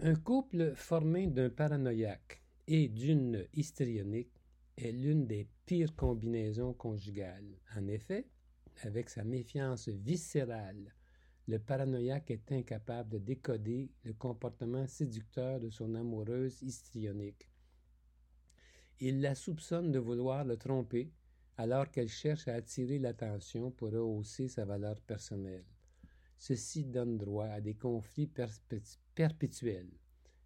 Un 0.00 0.14
couple 0.14 0.74
formé 0.74 1.26
d'un 1.26 1.50
paranoïaque 1.50 2.42
et 2.68 2.88
d'une 2.88 3.46
histrionique 3.54 4.40
est 4.76 4.92
l'une 4.92 5.26
des 5.26 5.48
pires 5.64 5.96
combinaisons 5.96 6.74
conjugales. 6.74 7.58
En 7.76 7.88
effet, 7.88 8.28
avec 8.82 9.08
sa 9.08 9.24
méfiance 9.24 9.88
viscérale, 9.88 10.94
le 11.48 11.58
paranoïaque 11.58 12.30
est 12.30 12.52
incapable 12.52 13.10
de 13.10 13.18
décoder 13.18 13.90
le 14.04 14.12
comportement 14.12 14.86
séducteur 14.86 15.60
de 15.60 15.70
son 15.70 15.94
amoureuse 15.94 16.60
histrionique. 16.62 17.48
Il 18.98 19.20
la 19.20 19.34
soupçonne 19.34 19.92
de 19.92 19.98
vouloir 19.98 20.44
le 20.44 20.56
tromper 20.56 21.12
alors 21.58 21.90
qu'elle 21.90 22.08
cherche 22.08 22.48
à 22.48 22.54
attirer 22.54 22.98
l'attention 22.98 23.70
pour 23.70 23.90
rehausser 23.90 24.48
sa 24.48 24.64
valeur 24.64 25.00
personnelle. 25.02 25.66
Ceci 26.38 26.84
donne 26.84 27.18
droit 27.18 27.46
à 27.46 27.60
des 27.60 27.74
conflits 27.74 28.30
perpétuels. 29.14 29.92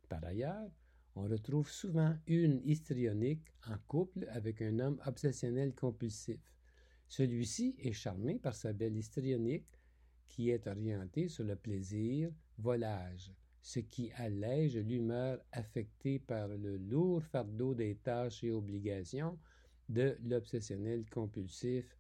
Par 0.09 0.25
ailleurs, 0.25 0.71
on 1.15 1.29
retrouve 1.29 1.71
souvent 1.71 2.17
une 2.27 2.61
histrionique 2.65 3.53
en 3.69 3.77
couple 3.87 4.27
avec 4.31 4.63
un 4.63 4.79
homme 4.79 5.01
obsessionnel 5.07 5.75
compulsif. 5.75 6.41
Celui-ci 7.09 7.77
est 7.79 7.93
charmé 7.93 8.39
par 8.39 8.55
sa 8.55 8.73
belle 8.73 8.97
histrionique 8.97 9.67
qui 10.27 10.51
est 10.51 10.67
orientée 10.69 11.29
sur 11.29 11.45
le 11.45 11.57
plaisir, 11.57 12.31
volage, 12.59 13.33
ce 13.63 13.81
qui 13.81 14.11
allège 14.13 14.77
l'humeur 14.77 15.39
affectée 15.53 16.19
par 16.19 16.49
le 16.49 16.77
lourd 16.77 17.23
fardeau 17.23 17.75
des 17.75 17.97
tâches 17.97 18.43
et 18.45 18.51
obligations 18.51 19.39
de 19.89 20.17
l'obsessionnel 20.25 21.05
compulsif 21.11 21.97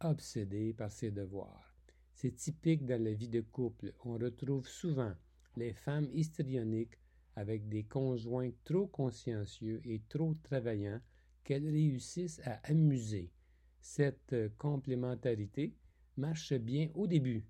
obsédé 0.00 0.72
par 0.72 0.90
ses 0.90 1.10
devoirs. 1.10 1.74
C'est 2.14 2.36
typique 2.36 2.84
dans 2.84 3.02
la 3.02 3.12
vie 3.14 3.28
de 3.28 3.40
couple. 3.40 3.94
On 4.04 4.18
retrouve 4.18 4.68
souvent 4.68 5.12
les 5.56 5.72
femmes 5.72 6.08
histrioniques 6.12 6.98
avec 7.36 7.68
des 7.68 7.84
conjoints 7.84 8.50
trop 8.64 8.86
consciencieux 8.86 9.80
et 9.84 10.02
trop 10.08 10.34
travaillants 10.42 11.00
qu'elles 11.44 11.68
réussissent 11.68 12.40
à 12.44 12.60
amuser. 12.64 13.32
Cette 13.80 14.56
complémentarité 14.58 15.74
marche 16.16 16.52
bien 16.54 16.90
au 16.94 17.06
début, 17.06 17.44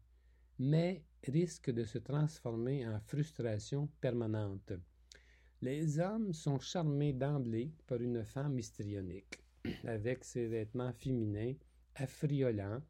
mais 0.59 1.05
risque 1.29 1.71
de 1.71 1.85
se 1.85 1.99
transformer 1.99 2.87
en 2.87 2.99
frustration 3.01 3.89
permanente. 4.01 4.73
Les 5.61 5.99
hommes 6.01 6.33
sont 6.33 6.59
charmés 6.59 7.13
d'emblée 7.13 7.73
par 7.87 8.01
une 8.01 8.25
femme 8.25 8.59
histrionique, 8.59 9.45
avec 9.85 10.25
ses 10.25 10.49
vêtements 10.49 10.93
féminins 10.93 11.55
affriolants, 11.95 12.83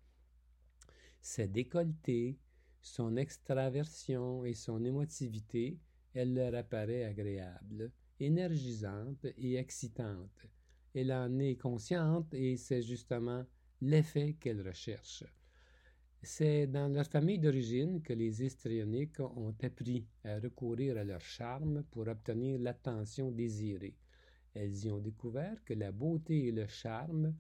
ses 1.20 1.48
décolletés, 1.48 2.38
son 2.80 3.16
extraversion 3.16 4.44
et 4.44 4.54
son 4.54 4.84
émotivité, 4.84 5.78
elle 6.14 6.34
leur 6.34 6.54
apparaît 6.54 7.04
agréable, 7.04 7.92
énergisante 8.18 9.26
et 9.36 9.56
excitante. 9.56 10.46
Elle 10.94 11.12
en 11.12 11.38
est 11.38 11.56
consciente 11.56 12.34
et 12.34 12.56
c'est 12.56 12.82
justement 12.82 13.44
l'effet 13.80 14.34
qu'elle 14.34 14.66
recherche. 14.66 15.24
C'est 16.24 16.68
dans 16.68 16.86
leur 16.86 17.06
famille 17.06 17.40
d'origine 17.40 18.00
que 18.00 18.12
les 18.12 18.44
histrioniques 18.44 19.18
ont 19.18 19.54
appris 19.60 20.06
à 20.24 20.38
recourir 20.38 20.96
à 20.96 21.02
leur 21.02 21.20
charme 21.20 21.82
pour 21.90 22.06
obtenir 22.06 22.60
l'attention 22.60 23.32
désirée. 23.32 23.96
Elles 24.54 24.84
y 24.84 24.90
ont 24.90 25.00
découvert 25.00 25.64
que 25.64 25.74
la 25.74 25.90
beauté 25.90 26.46
et 26.46 26.52
le 26.52 26.68
charme 26.68 27.34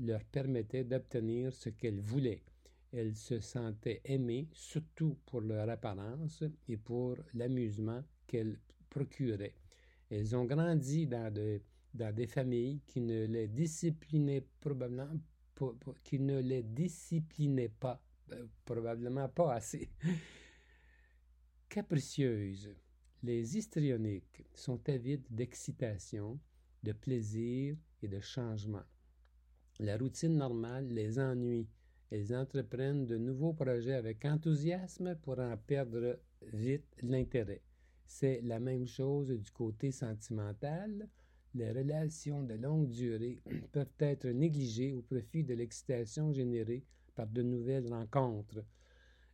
leur 0.00 0.24
permettaient 0.24 0.82
d'obtenir 0.82 1.52
ce 1.52 1.68
qu'elles 1.68 2.00
voulaient. 2.00 2.42
Elles 2.92 3.14
se 3.14 3.38
sentaient 3.38 4.00
aimées 4.04 4.48
surtout 4.52 5.18
pour 5.26 5.40
leur 5.40 5.68
apparence 5.68 6.42
et 6.68 6.76
pour 6.76 7.16
l'amusement 7.32 8.02
qu'elles 8.26 8.58
procuraient. 8.90 9.54
Elles 10.10 10.34
ont 10.34 10.46
grandi 10.46 11.06
dans, 11.06 11.32
dans 11.94 12.14
des 12.14 12.26
familles 12.26 12.80
qui 12.88 13.02
ne 13.02 13.26
les 13.26 13.46
disciplinaient 13.46 14.44
probablement 14.58 15.14
qui 16.02 16.18
ne 16.18 16.40
les 16.40 16.62
disciplinaient 16.62 17.70
pas 17.70 17.98
ben, 18.28 18.48
probablement 18.64 19.28
pas 19.28 19.54
assez. 19.54 19.88
Capricieuses, 21.68 22.74
les 23.22 23.56
histrioniques 23.56 24.44
sont 24.54 24.88
avides 24.88 25.26
d'excitation, 25.30 26.38
de 26.82 26.92
plaisir 26.92 27.76
et 28.02 28.08
de 28.08 28.20
changement. 28.20 28.84
La 29.78 29.96
routine 29.96 30.36
normale 30.36 30.88
les 30.88 31.18
ennuie. 31.18 31.68
Elles 32.10 32.34
entreprennent 32.34 33.04
de 33.04 33.16
nouveaux 33.16 33.52
projets 33.52 33.94
avec 33.94 34.24
enthousiasme 34.24 35.16
pour 35.16 35.38
en 35.38 35.56
perdre 35.56 36.18
vite 36.52 36.96
l'intérêt. 37.02 37.62
C'est 38.06 38.40
la 38.42 38.60
même 38.60 38.86
chose 38.86 39.28
du 39.28 39.50
côté 39.50 39.90
sentimental. 39.90 41.08
les 41.54 41.72
relations 41.72 42.42
de 42.42 42.54
longue 42.54 42.88
durée 42.88 43.42
peuvent 43.72 43.98
être 43.98 44.28
négligées 44.28 44.92
au 44.92 45.02
profit 45.02 45.42
de 45.42 45.54
l'excitation 45.54 46.32
générée 46.32 46.84
par 47.16 47.26
de 47.26 47.42
nouvelles 47.42 47.92
rencontres. 47.92 48.64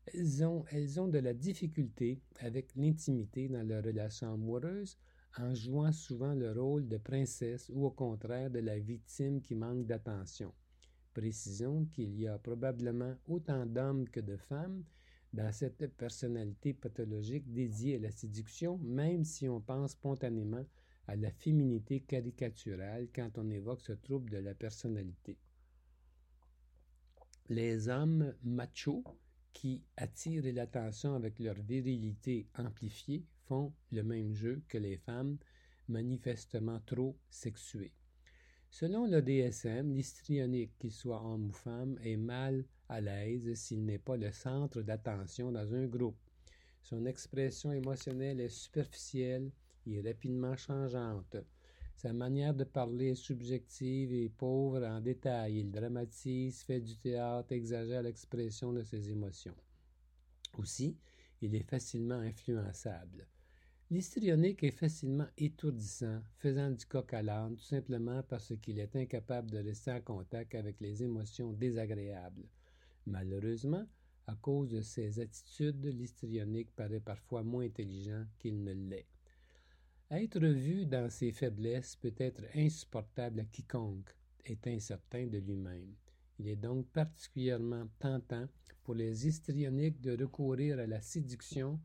Elles 0.06 0.44
ont, 0.44 0.64
elles 0.70 1.00
ont 1.00 1.08
de 1.08 1.18
la 1.18 1.34
difficulté 1.34 2.20
avec 2.40 2.74
l'intimité 2.74 3.48
dans 3.48 3.66
leurs 3.66 3.84
relations 3.84 4.32
amoureuses 4.32 4.96
en 5.38 5.54
jouant 5.54 5.92
souvent 5.92 6.34
le 6.34 6.52
rôle 6.52 6.88
de 6.88 6.96
princesse 6.96 7.70
ou 7.72 7.86
au 7.86 7.90
contraire 7.90 8.50
de 8.50 8.58
la 8.58 8.78
victime 8.78 9.40
qui 9.40 9.54
manque 9.54 9.86
d'attention. 9.86 10.52
Précisons 11.14 11.84
qu'il 11.86 12.18
y 12.18 12.26
a 12.26 12.38
probablement 12.38 13.14
autant 13.26 13.66
d'hommes 13.66 14.08
que 14.08 14.20
de 14.20 14.36
femmes 14.36 14.82
dans 15.32 15.52
cette 15.52 15.86
personnalité 15.96 16.74
pathologique 16.74 17.50
dédiée 17.52 17.96
à 17.96 18.00
la 18.00 18.10
séduction, 18.10 18.78
même 18.78 19.24
si 19.24 19.48
on 19.48 19.60
pense 19.60 19.92
spontanément 19.92 20.64
à 21.06 21.16
la 21.16 21.30
féminité 21.30 22.00
caricaturale 22.00 23.08
quand 23.14 23.38
on 23.38 23.50
évoque 23.50 23.80
ce 23.80 23.92
trouble 23.92 24.30
de 24.30 24.38
la 24.38 24.54
personnalité. 24.54 25.38
Les 27.52 27.90
hommes 27.90 28.34
machos 28.42 29.04
qui 29.52 29.84
attirent 29.98 30.54
l'attention 30.54 31.14
avec 31.14 31.38
leur 31.38 31.56
virilité 31.56 32.46
amplifiée 32.56 33.26
font 33.46 33.74
le 33.90 34.02
même 34.02 34.32
jeu 34.32 34.62
que 34.68 34.78
les 34.78 34.96
femmes 34.96 35.36
manifestement 35.86 36.80
trop 36.86 37.14
sexuées. 37.28 37.92
Selon 38.70 39.06
le 39.06 39.20
DSM, 39.20 39.92
l'histrionique, 39.92 40.78
qu'il 40.78 40.92
soit 40.92 41.22
homme 41.22 41.50
ou 41.50 41.52
femme, 41.52 41.98
est 42.02 42.16
mal 42.16 42.64
à 42.88 43.02
l'aise 43.02 43.52
s'il 43.52 43.84
n'est 43.84 43.98
pas 43.98 44.16
le 44.16 44.32
centre 44.32 44.80
d'attention 44.80 45.52
dans 45.52 45.74
un 45.74 45.86
groupe. 45.86 46.16
Son 46.82 47.04
expression 47.04 47.70
émotionnelle 47.70 48.40
est 48.40 48.48
superficielle 48.48 49.52
et 49.86 50.00
rapidement 50.00 50.56
changeante. 50.56 51.36
Sa 51.96 52.12
manière 52.12 52.54
de 52.54 52.64
parler 52.64 53.10
est 53.10 53.14
subjective 53.14 54.12
et 54.12 54.28
pauvre 54.28 54.84
en 54.84 55.00
détails. 55.00 55.60
Il 55.60 55.70
dramatise, 55.70 56.62
fait 56.62 56.80
du 56.80 56.96
théâtre, 56.96 57.52
exagère 57.52 58.02
l'expression 58.02 58.72
de 58.72 58.82
ses 58.82 59.10
émotions. 59.10 59.54
Aussi, 60.58 60.96
il 61.40 61.54
est 61.54 61.68
facilement 61.68 62.20
influençable. 62.20 63.26
L'histrionique 63.90 64.62
est 64.64 64.70
facilement 64.70 65.26
étourdissant, 65.36 66.22
faisant 66.38 66.70
du 66.70 66.86
coq 66.86 67.12
à 67.12 67.22
l'âne, 67.22 67.56
tout 67.56 67.64
simplement 67.64 68.22
parce 68.22 68.54
qu'il 68.56 68.78
est 68.78 68.96
incapable 68.96 69.50
de 69.50 69.58
rester 69.58 69.92
en 69.92 70.00
contact 70.00 70.54
avec 70.54 70.80
les 70.80 71.02
émotions 71.02 71.52
désagréables. 71.52 72.48
Malheureusement, 73.04 73.84
à 74.26 74.34
cause 74.36 74.70
de 74.70 74.80
ses 74.80 75.20
attitudes, 75.20 75.84
l'histrionique 75.84 76.74
paraît 76.74 77.00
parfois 77.00 77.42
moins 77.42 77.64
intelligent 77.64 78.24
qu'il 78.38 78.64
ne 78.64 78.72
l'est. 78.72 79.11
Être 80.14 80.44
vu 80.46 80.84
dans 80.84 81.08
ses 81.08 81.32
faiblesses 81.32 81.96
peut 81.96 82.12
être 82.18 82.42
insupportable 82.54 83.40
à 83.40 83.44
quiconque 83.44 84.14
est 84.44 84.66
incertain 84.66 85.26
de 85.26 85.38
lui-même. 85.38 85.94
Il 86.38 86.48
est 86.48 86.56
donc 86.56 86.86
particulièrement 86.88 87.88
tentant 87.98 88.46
pour 88.84 88.94
les 88.94 89.26
histrioniques 89.26 90.02
de 90.02 90.22
recourir 90.22 90.78
à 90.80 90.86
la 90.86 91.00
séduction 91.00 91.80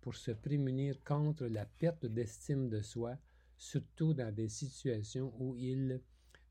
pour 0.00 0.16
se 0.16 0.32
prémunir 0.32 1.04
contre 1.04 1.46
la 1.46 1.66
perte 1.66 2.04
d'estime 2.04 2.68
de 2.68 2.80
soi, 2.80 3.16
surtout 3.56 4.12
dans 4.12 4.34
des 4.34 4.48
situations 4.48 5.32
où 5.38 5.54
ils 5.54 6.00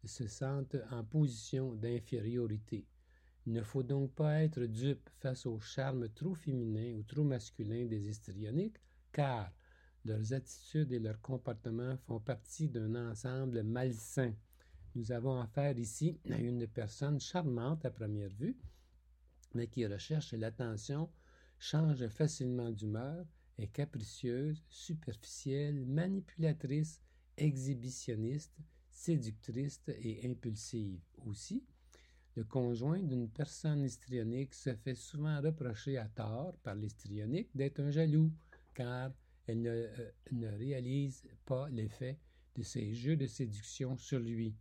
se 0.06 0.28
sentent 0.28 0.78
en 0.92 1.04
position 1.04 1.74
d'infériorité. 1.74 2.86
Il 3.46 3.52
ne 3.52 3.64
faut 3.64 3.84
donc 3.84 4.14
pas 4.14 4.44
être 4.44 4.64
dupe 4.64 5.10
face 5.20 5.46
au 5.46 5.60
charme 5.60 6.08
trop 6.08 6.36
féminin 6.36 6.94
ou 6.94 7.04
trop 7.04 7.26
masculin 7.26 7.86
des 7.86 8.08
histrioniques, 8.08 8.78
car 9.12 9.52
leurs 10.08 10.34
attitudes 10.34 10.94
et 10.94 11.00
leurs 11.00 11.22
comportements 11.22 11.98
font 12.08 12.20
partie 12.20 12.70
d'un 12.70 12.96
ensemble 13.10 13.62
malsain. 13.64 14.34
Nous 14.96 15.12
avons 15.12 15.40
affaire 15.40 15.78
ici 15.78 16.18
à 16.32 16.38
une 16.38 16.66
personne 16.66 17.20
charmante 17.20 17.86
à 17.86 17.92
première 17.92 18.34
vue, 18.34 18.58
mais 19.54 19.68
qui 19.68 19.86
recherche 19.86 20.34
l'attention, 20.34 21.10
change 21.60 22.08
facilement 22.08 22.72
d'humeur, 22.72 23.26
est 23.58 23.68
capricieuse, 23.68 24.64
superficielle, 24.70 25.86
manipulatrice, 25.86 27.02
exhibitionniste, 27.36 28.58
séductrice 28.90 29.82
et 29.88 30.28
impulsive. 30.28 31.00
Aussi, 31.26 31.64
le 32.36 32.44
conjoint 32.44 33.02
d'une 33.02 33.30
personne 33.30 33.84
histrionique 33.84 34.54
se 34.54 34.74
fait 34.74 34.96
souvent 34.96 35.42
reprocher 35.42 35.98
à 35.98 36.08
tort 36.08 36.56
par 36.64 36.76
l'histrionique 36.76 37.50
d'être 37.56 37.80
un 37.80 37.92
jaloux, 37.92 38.32
car 38.74 39.12
elle 39.48 39.62
ne, 39.62 39.70
euh, 39.70 40.58
réalise 40.58 41.24
pas 41.46 41.70
l'effet 41.70 42.20
de 42.56 42.64
ces 42.64 42.94
jeux 42.94 43.16
de 43.16 43.28
séduction 43.28 43.98
sur 43.98 44.20
lui. 44.20 44.56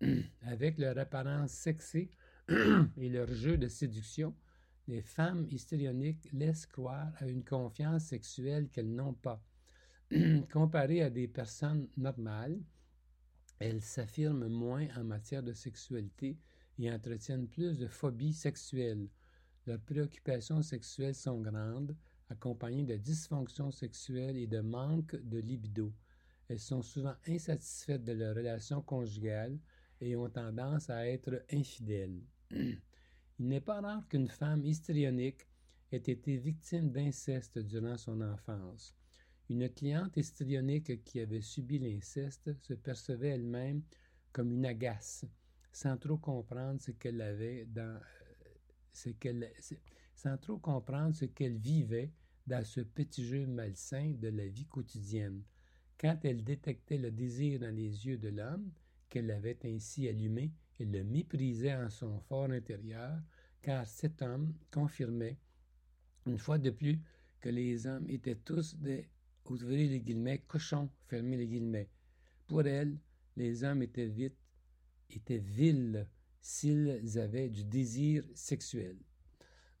Avec 0.42 0.78
leur 0.78 0.98
apparence 0.98 1.52
sexée 1.52 2.10
et 2.48 3.08
leur 3.08 3.32
jeu 3.32 3.56
de 3.56 3.68
séduction, 3.68 4.34
les 4.88 5.02
femmes 5.02 5.46
histrioniques 5.50 6.28
laissent 6.32 6.66
croire 6.66 7.12
à 7.18 7.26
une 7.26 7.44
confiance 7.44 8.04
sexuelle 8.04 8.68
qu'elles 8.68 8.94
n'ont 8.94 9.14
pas. 9.14 9.42
Comparées 10.52 11.02
à 11.02 11.10
des 11.10 11.28
personnes 11.28 11.88
normales, 11.96 12.60
elles 13.58 13.82
s'affirment 13.82 14.48
moins 14.48 14.88
en 14.96 15.04
matière 15.04 15.42
de 15.42 15.52
sexualité 15.52 16.38
et 16.78 16.90
entretiennent 16.90 17.46
plus 17.46 17.78
de 17.78 17.86
phobies 17.86 18.32
sexuelles. 18.32 19.08
Leurs 19.66 19.80
préoccupations 19.80 20.62
sexuelles 20.62 21.14
sont 21.14 21.40
grandes, 21.40 21.94
accompagnées 22.30 22.84
de 22.84 22.96
dysfonctions 22.96 23.70
sexuelles 23.70 24.36
et 24.36 24.46
de 24.46 24.60
manque 24.60 25.16
de 25.16 25.38
libido. 25.38 25.92
Elles 26.48 26.60
sont 26.60 26.82
souvent 26.82 27.14
insatisfaites 27.26 28.04
de 28.04 28.12
leur 28.12 28.34
relation 28.34 28.82
conjugale 28.82 29.58
et 30.00 30.16
ont 30.16 30.30
tendance 30.30 30.90
à 30.90 31.06
être 31.06 31.44
infidèles. 31.52 32.22
Il 32.50 33.48
n'est 33.48 33.60
pas 33.60 33.80
rare 33.80 34.06
qu'une 34.08 34.28
femme 34.28 34.64
histrionique 34.64 35.46
ait 35.92 35.96
été 35.96 36.36
victime 36.36 36.90
d'inceste 36.90 37.58
durant 37.58 37.96
son 37.96 38.20
enfance. 38.20 38.94
Une 39.48 39.68
cliente 39.68 40.16
histrionique 40.16 41.02
qui 41.04 41.20
avait 41.20 41.40
subi 41.40 41.78
l'inceste 41.78 42.54
se 42.62 42.74
percevait 42.74 43.30
elle-même 43.30 43.82
comme 44.32 44.52
une 44.52 44.66
agace, 44.66 45.24
sans 45.72 45.96
trop 45.96 46.18
comprendre 46.18 46.80
ce 46.80 46.92
qu'elle 46.92 47.20
avait 47.20 47.64
dans 47.66 48.00
ce 48.92 49.10
qu'elle 49.10 49.52
sans 50.14 50.36
trop 50.36 50.58
comprendre 50.58 51.14
ce 51.14 51.24
qu'elle 51.24 51.56
vivait 51.56 52.12
dans 52.46 52.64
ce 52.64 52.80
petit 52.80 53.24
jeu 53.24 53.46
malsain 53.46 54.14
de 54.18 54.28
la 54.28 54.46
vie 54.46 54.66
quotidienne. 54.66 55.42
Quand 55.98 56.18
elle 56.24 56.42
détectait 56.42 56.98
le 56.98 57.10
désir 57.10 57.60
dans 57.60 57.74
les 57.74 58.06
yeux 58.06 58.18
de 58.18 58.28
l'homme, 58.28 58.72
qu'elle 59.08 59.30
avait 59.30 59.58
ainsi 59.64 60.08
allumé, 60.08 60.52
elle 60.78 60.92
le 60.92 61.04
méprisait 61.04 61.74
en 61.74 61.90
son 61.90 62.18
fort 62.20 62.50
intérieur, 62.50 63.20
car 63.60 63.86
cet 63.86 64.22
homme 64.22 64.54
confirmait, 64.70 65.36
une 66.26 66.38
fois 66.38 66.58
de 66.58 66.70
plus, 66.70 66.98
que 67.40 67.48
les 67.48 67.86
hommes 67.86 68.08
étaient 68.08 68.36
tous 68.36 68.76
des, 68.76 69.08
les 69.62 70.00
guillemets, 70.00 70.42
cochons, 70.46 70.90
fermez 71.08 71.36
les 71.36 71.48
guillemets. 71.48 71.88
Pour 72.46 72.66
elle, 72.66 72.98
les 73.36 73.64
hommes 73.64 73.82
étaient 73.82 74.06
vite, 74.08 74.36
étaient 75.10 75.38
vils 75.38 76.06
s'ils 76.40 77.18
avaient 77.18 77.48
du 77.48 77.64
désir 77.64 78.24
sexuel. 78.34 78.96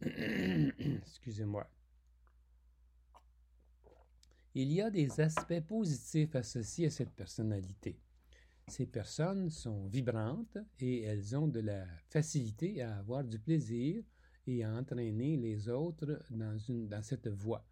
Excusez-moi. 0.02 1.70
Il 4.56 4.72
y 4.72 4.80
a 4.80 4.90
des 4.90 5.20
aspects 5.20 5.60
positifs 5.60 6.34
associés 6.34 6.86
à 6.86 6.90
cette 6.90 7.12
personnalité. 7.12 8.00
Ces 8.66 8.86
personnes 8.86 9.48
sont 9.48 9.86
vibrantes 9.86 10.58
et 10.80 11.02
elles 11.02 11.36
ont 11.36 11.46
de 11.46 11.60
la 11.60 11.86
facilité 12.08 12.82
à 12.82 12.96
avoir 12.98 13.22
du 13.22 13.38
plaisir 13.38 14.02
et 14.48 14.64
à 14.64 14.72
entraîner 14.72 15.36
les 15.36 15.68
autres 15.68 16.20
dans, 16.30 17.02
cette 17.02 17.28
voie. 17.28 17.64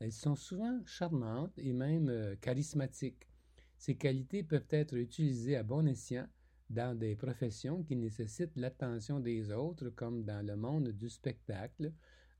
Elles 0.00 0.12
sont 0.12 0.36
souvent 0.36 0.84
charmantes 0.84 1.58
et 1.58 1.72
même 1.72 2.10
euh, 2.10 2.36
charismatiques. 2.36 3.26
Ces 3.78 3.96
qualités 3.96 4.42
peuvent 4.42 4.68
être 4.68 4.96
utilisées 4.98 5.56
à 5.56 5.62
bon 5.62 5.86
escient 5.86 6.28
dans 6.68 6.94
des 6.94 7.16
professions 7.16 7.82
qui 7.82 7.96
nécessitent 7.96 8.56
l'attention 8.56 9.18
des 9.18 9.50
autres, 9.50 9.88
comme 9.88 10.24
dans 10.24 10.44
le 10.46 10.56
monde 10.56 10.90
du 10.90 11.08
spectacle, 11.08 11.90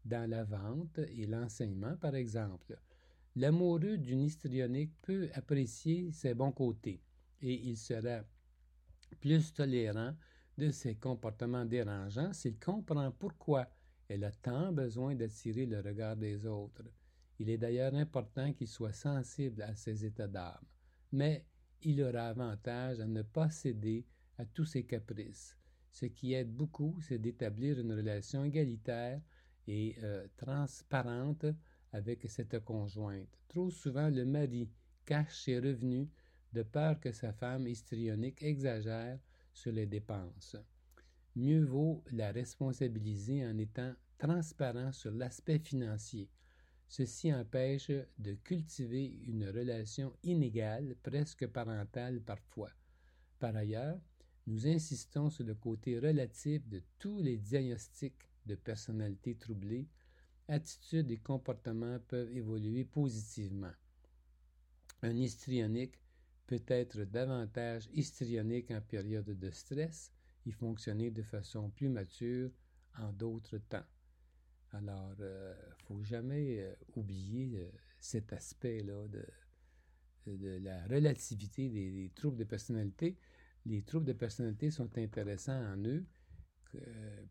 dans 0.05 0.29
la 0.29 0.44
vente 0.44 0.98
et 0.98 1.27
l'enseignement, 1.27 1.96
par 1.96 2.14
exemple. 2.14 2.79
L'amoureux 3.38 3.98
d'une 3.98 4.22
histrionique 4.22 5.01
peut 5.01 5.29
apprécier 5.33 6.11
ses 6.11 6.35
bons 6.35 6.51
côtés 6.51 7.01
et 7.40 7.68
il 7.68 7.77
sera 7.77 8.24
plus 9.20 9.55
tolérant 9.55 10.12
de 10.57 10.72
ses 10.72 10.96
comportements 10.96 11.64
dérangeants 11.64 12.33
s'il 12.33 12.59
comprend 12.59 13.12
pourquoi 13.12 13.68
elle 14.09 14.24
a 14.24 14.33
tant 14.33 14.72
besoin 14.72 15.14
d'attirer 15.14 15.66
le 15.66 15.79
regard 15.81 16.16
des 16.16 16.46
autres. 16.46 16.83
Il 17.38 17.48
est 17.48 17.59
d'ailleurs 17.59 17.94
important 17.94 18.53
qu'il 18.53 18.66
soit 18.66 18.92
sensible 18.92 19.62
à 19.62 19.77
ses 19.77 20.05
états 20.05 20.27
d'âme, 20.27 20.66
mais 21.12 21.46
il 21.83 22.03
aura 22.03 22.31
avantage 22.31 22.98
à 22.98 23.07
ne 23.07 23.22
pas 23.22 23.51
céder 23.51 24.05
à 24.37 24.46
tous 24.46 24.64
ses 24.64 24.85
caprices. 24.85 25.57
Ce 25.92 26.07
qui 26.07 26.33
aide 26.33 26.53
beaucoup, 26.53 26.98
c'est 27.01 27.20
d'établir 27.20 27.79
une 27.79 27.92
relation 27.92 28.42
égalitaire 28.42 29.20
et 29.68 29.94
euh, 30.03 30.27
transparente 30.37 31.46
avec 31.92 32.29
cette 32.29 32.61
conjointe. 32.64 33.38
Trop 33.48 33.70
souvent, 33.70 34.09
le 34.09 34.24
mari 34.24 34.68
cache 35.05 35.44
ses 35.44 35.59
revenus 35.59 36.09
de 36.53 36.62
peur 36.62 37.01
que 37.01 37.12
sa 37.12 37.33
femme 37.33 37.66
histrionique 37.66 38.42
exagère 38.42 39.18
sur 39.53 39.72
les 39.72 39.87
dépenses. 39.87 40.57
Mieux 41.37 41.64
vaut 41.64 42.03
la 42.12 42.33
responsabiliser 42.33 43.46
en 43.46 43.57
étant 43.59 43.94
transparent 44.18 44.92
sur 44.92 45.12
l'aspect 45.12 45.59
financier. 45.59 46.29
Ceci 46.88 47.33
empêche 47.33 47.90
de 48.18 48.35
cultiver 48.35 49.20
une 49.27 49.48
relation 49.48 50.12
inégale, 50.22 50.96
presque 51.03 51.46
parentale 51.46 52.20
parfois. 52.20 52.70
Par 53.38 53.55
ailleurs, 53.55 54.01
nous 54.46 54.66
insistons 54.66 55.29
sur 55.29 55.44
le 55.44 55.55
côté 55.55 55.98
relatif 55.98 56.66
de 56.66 56.83
tous 56.98 57.20
les 57.20 57.37
diagnostics 57.37 58.29
de 58.46 58.55
personnalité 58.55 59.35
troublée. 59.35 59.87
Attitudes 60.48 61.11
et 61.11 61.18
comportements 61.18 61.98
peuvent 62.08 62.34
évoluer 62.34 62.84
positivement. 62.84 63.72
Un 65.02 65.16
histrionique 65.16 65.98
peut 66.46 66.64
être 66.68 67.02
davantage 67.04 67.88
histrionique 67.92 68.70
en 68.70 68.80
période 68.80 69.26
de 69.26 69.50
stress 69.50 70.11
et 70.46 70.50
fonctionner 70.52 71.11
de 71.11 71.22
façon 71.22 71.68
plus 71.68 71.90
mature 71.90 72.50
en 72.98 73.12
d'autres 73.12 73.58
temps. 73.58 73.84
Alors, 74.72 75.12
il 75.18 75.22
euh, 75.24 75.54
ne 75.54 75.84
faut 75.84 76.02
jamais 76.02 76.61
euh, 76.61 76.74
oublier 76.96 77.58
euh, 77.58 77.70
cet 78.00 78.32
aspect-là 78.32 79.06
de, 79.08 79.26
de, 80.26 80.58
la 80.62 80.84
relativité 80.87 81.68
des, 81.68 82.11
troubles 82.14 82.38
de 82.38 82.44
personnalité. 82.44 83.18
Les 83.66 83.82
troubles 83.82 84.06
de 84.06 84.12
personnalité 84.12 84.70
sont 84.70 84.96
intéressants 84.96 85.74
en 85.74 85.76
eux 85.84 86.04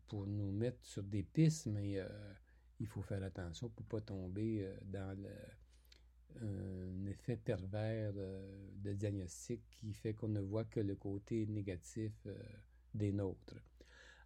pour 0.08 0.26
nous 0.26 0.50
mettre 0.50 0.84
sur 0.84 1.04
des 1.04 1.22
pistes, 1.22 1.66
mais 1.66 2.00
il 2.80 2.86
faut 2.86 3.02
faire 3.02 3.22
attention 3.22 3.68
pour 3.68 3.84
ne 3.84 3.88
pas 3.88 4.00
tomber 4.00 4.68
dans 4.84 5.16
un 6.40 7.06
effet 7.06 7.36
pervers 7.36 8.12
de 8.12 8.92
diagnostic 8.92 9.62
qui 9.70 9.92
fait 9.92 10.14
qu'on 10.14 10.28
ne 10.28 10.40
voit 10.40 10.64
que 10.64 10.80
le 10.80 10.94
côté 10.94 11.46
négatif 11.46 12.12
des 12.94 13.12
nôtres. 13.12 13.56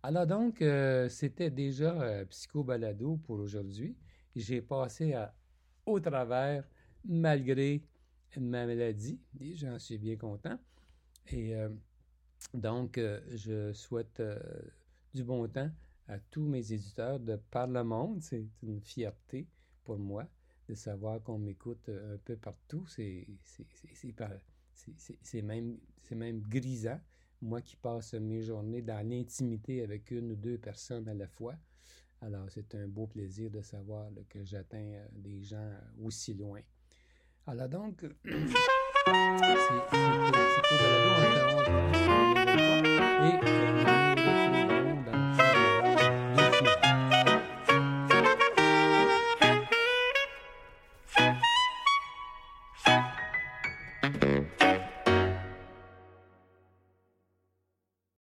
Alors 0.04 0.26
donc, 0.26 0.60
euh, 0.62 1.08
c'était 1.08 1.50
déjà 1.50 1.92
euh, 2.02 2.24
Psycho 2.24 2.64
Balado 2.64 3.18
pour 3.18 3.38
aujourd'hui. 3.38 3.96
J'ai 4.34 4.60
passé 4.60 5.14
au 5.86 6.00
travers 6.00 6.64
malgré 7.04 7.84
ma 8.36 8.66
maladie 8.66 9.20
j'en 9.54 9.78
suis 9.78 9.98
bien 9.98 10.16
content. 10.16 10.58
Et 11.28 11.54
euh, 11.54 11.68
donc, 12.52 12.98
je 12.98 13.72
souhaite 13.72 14.20
du 15.14 15.22
bon 15.22 15.46
temps 15.46 15.70
à 16.12 16.18
tous 16.31 16.44
mes 16.44 16.72
éditeurs 16.72 17.18
de 17.18 17.37
par 17.37 17.66
le 17.66 17.83
monde. 17.83 18.20
C'est 18.22 18.44
une 18.62 18.81
fierté 18.81 19.46
pour 19.85 19.98
moi 19.98 20.29
de 20.68 20.75
savoir 20.75 21.22
qu'on 21.22 21.38
m'écoute 21.38 21.88
un 21.88 22.18
peu 22.18 22.37
partout. 22.37 22.85
C'est 22.87 23.27
même, 25.42 25.79
même 26.11 26.40
grisant 26.42 27.01
moi 27.40 27.61
qui 27.61 27.77
passe 27.77 28.14
mes 28.14 28.42
journées 28.42 28.83
dans 28.83 29.07
l'intimité 29.07 29.83
avec 29.83 30.11
une 30.11 30.33
ou 30.33 30.37
deux 30.37 30.59
personnes 30.59 31.09
à 31.09 31.14
la 31.14 31.27
fois. 31.27 31.57
Alors, 32.20 32.46
c'est 32.51 32.75
un 32.77 32.87
beau 32.87 33.09
plaisir 33.09 33.51
de 33.51 33.62
savoir 33.62 34.09
que 34.29 34.44
j'atteins 34.44 34.79
euh, 34.79 35.07
des 35.11 35.42
gens 35.42 35.57
euh, 35.57 36.05
aussi 36.05 36.35
loin. 36.35 36.61
Alors 37.48 37.68
donc, 37.68 38.07
c'est 38.25 38.33
Et 43.25 44.41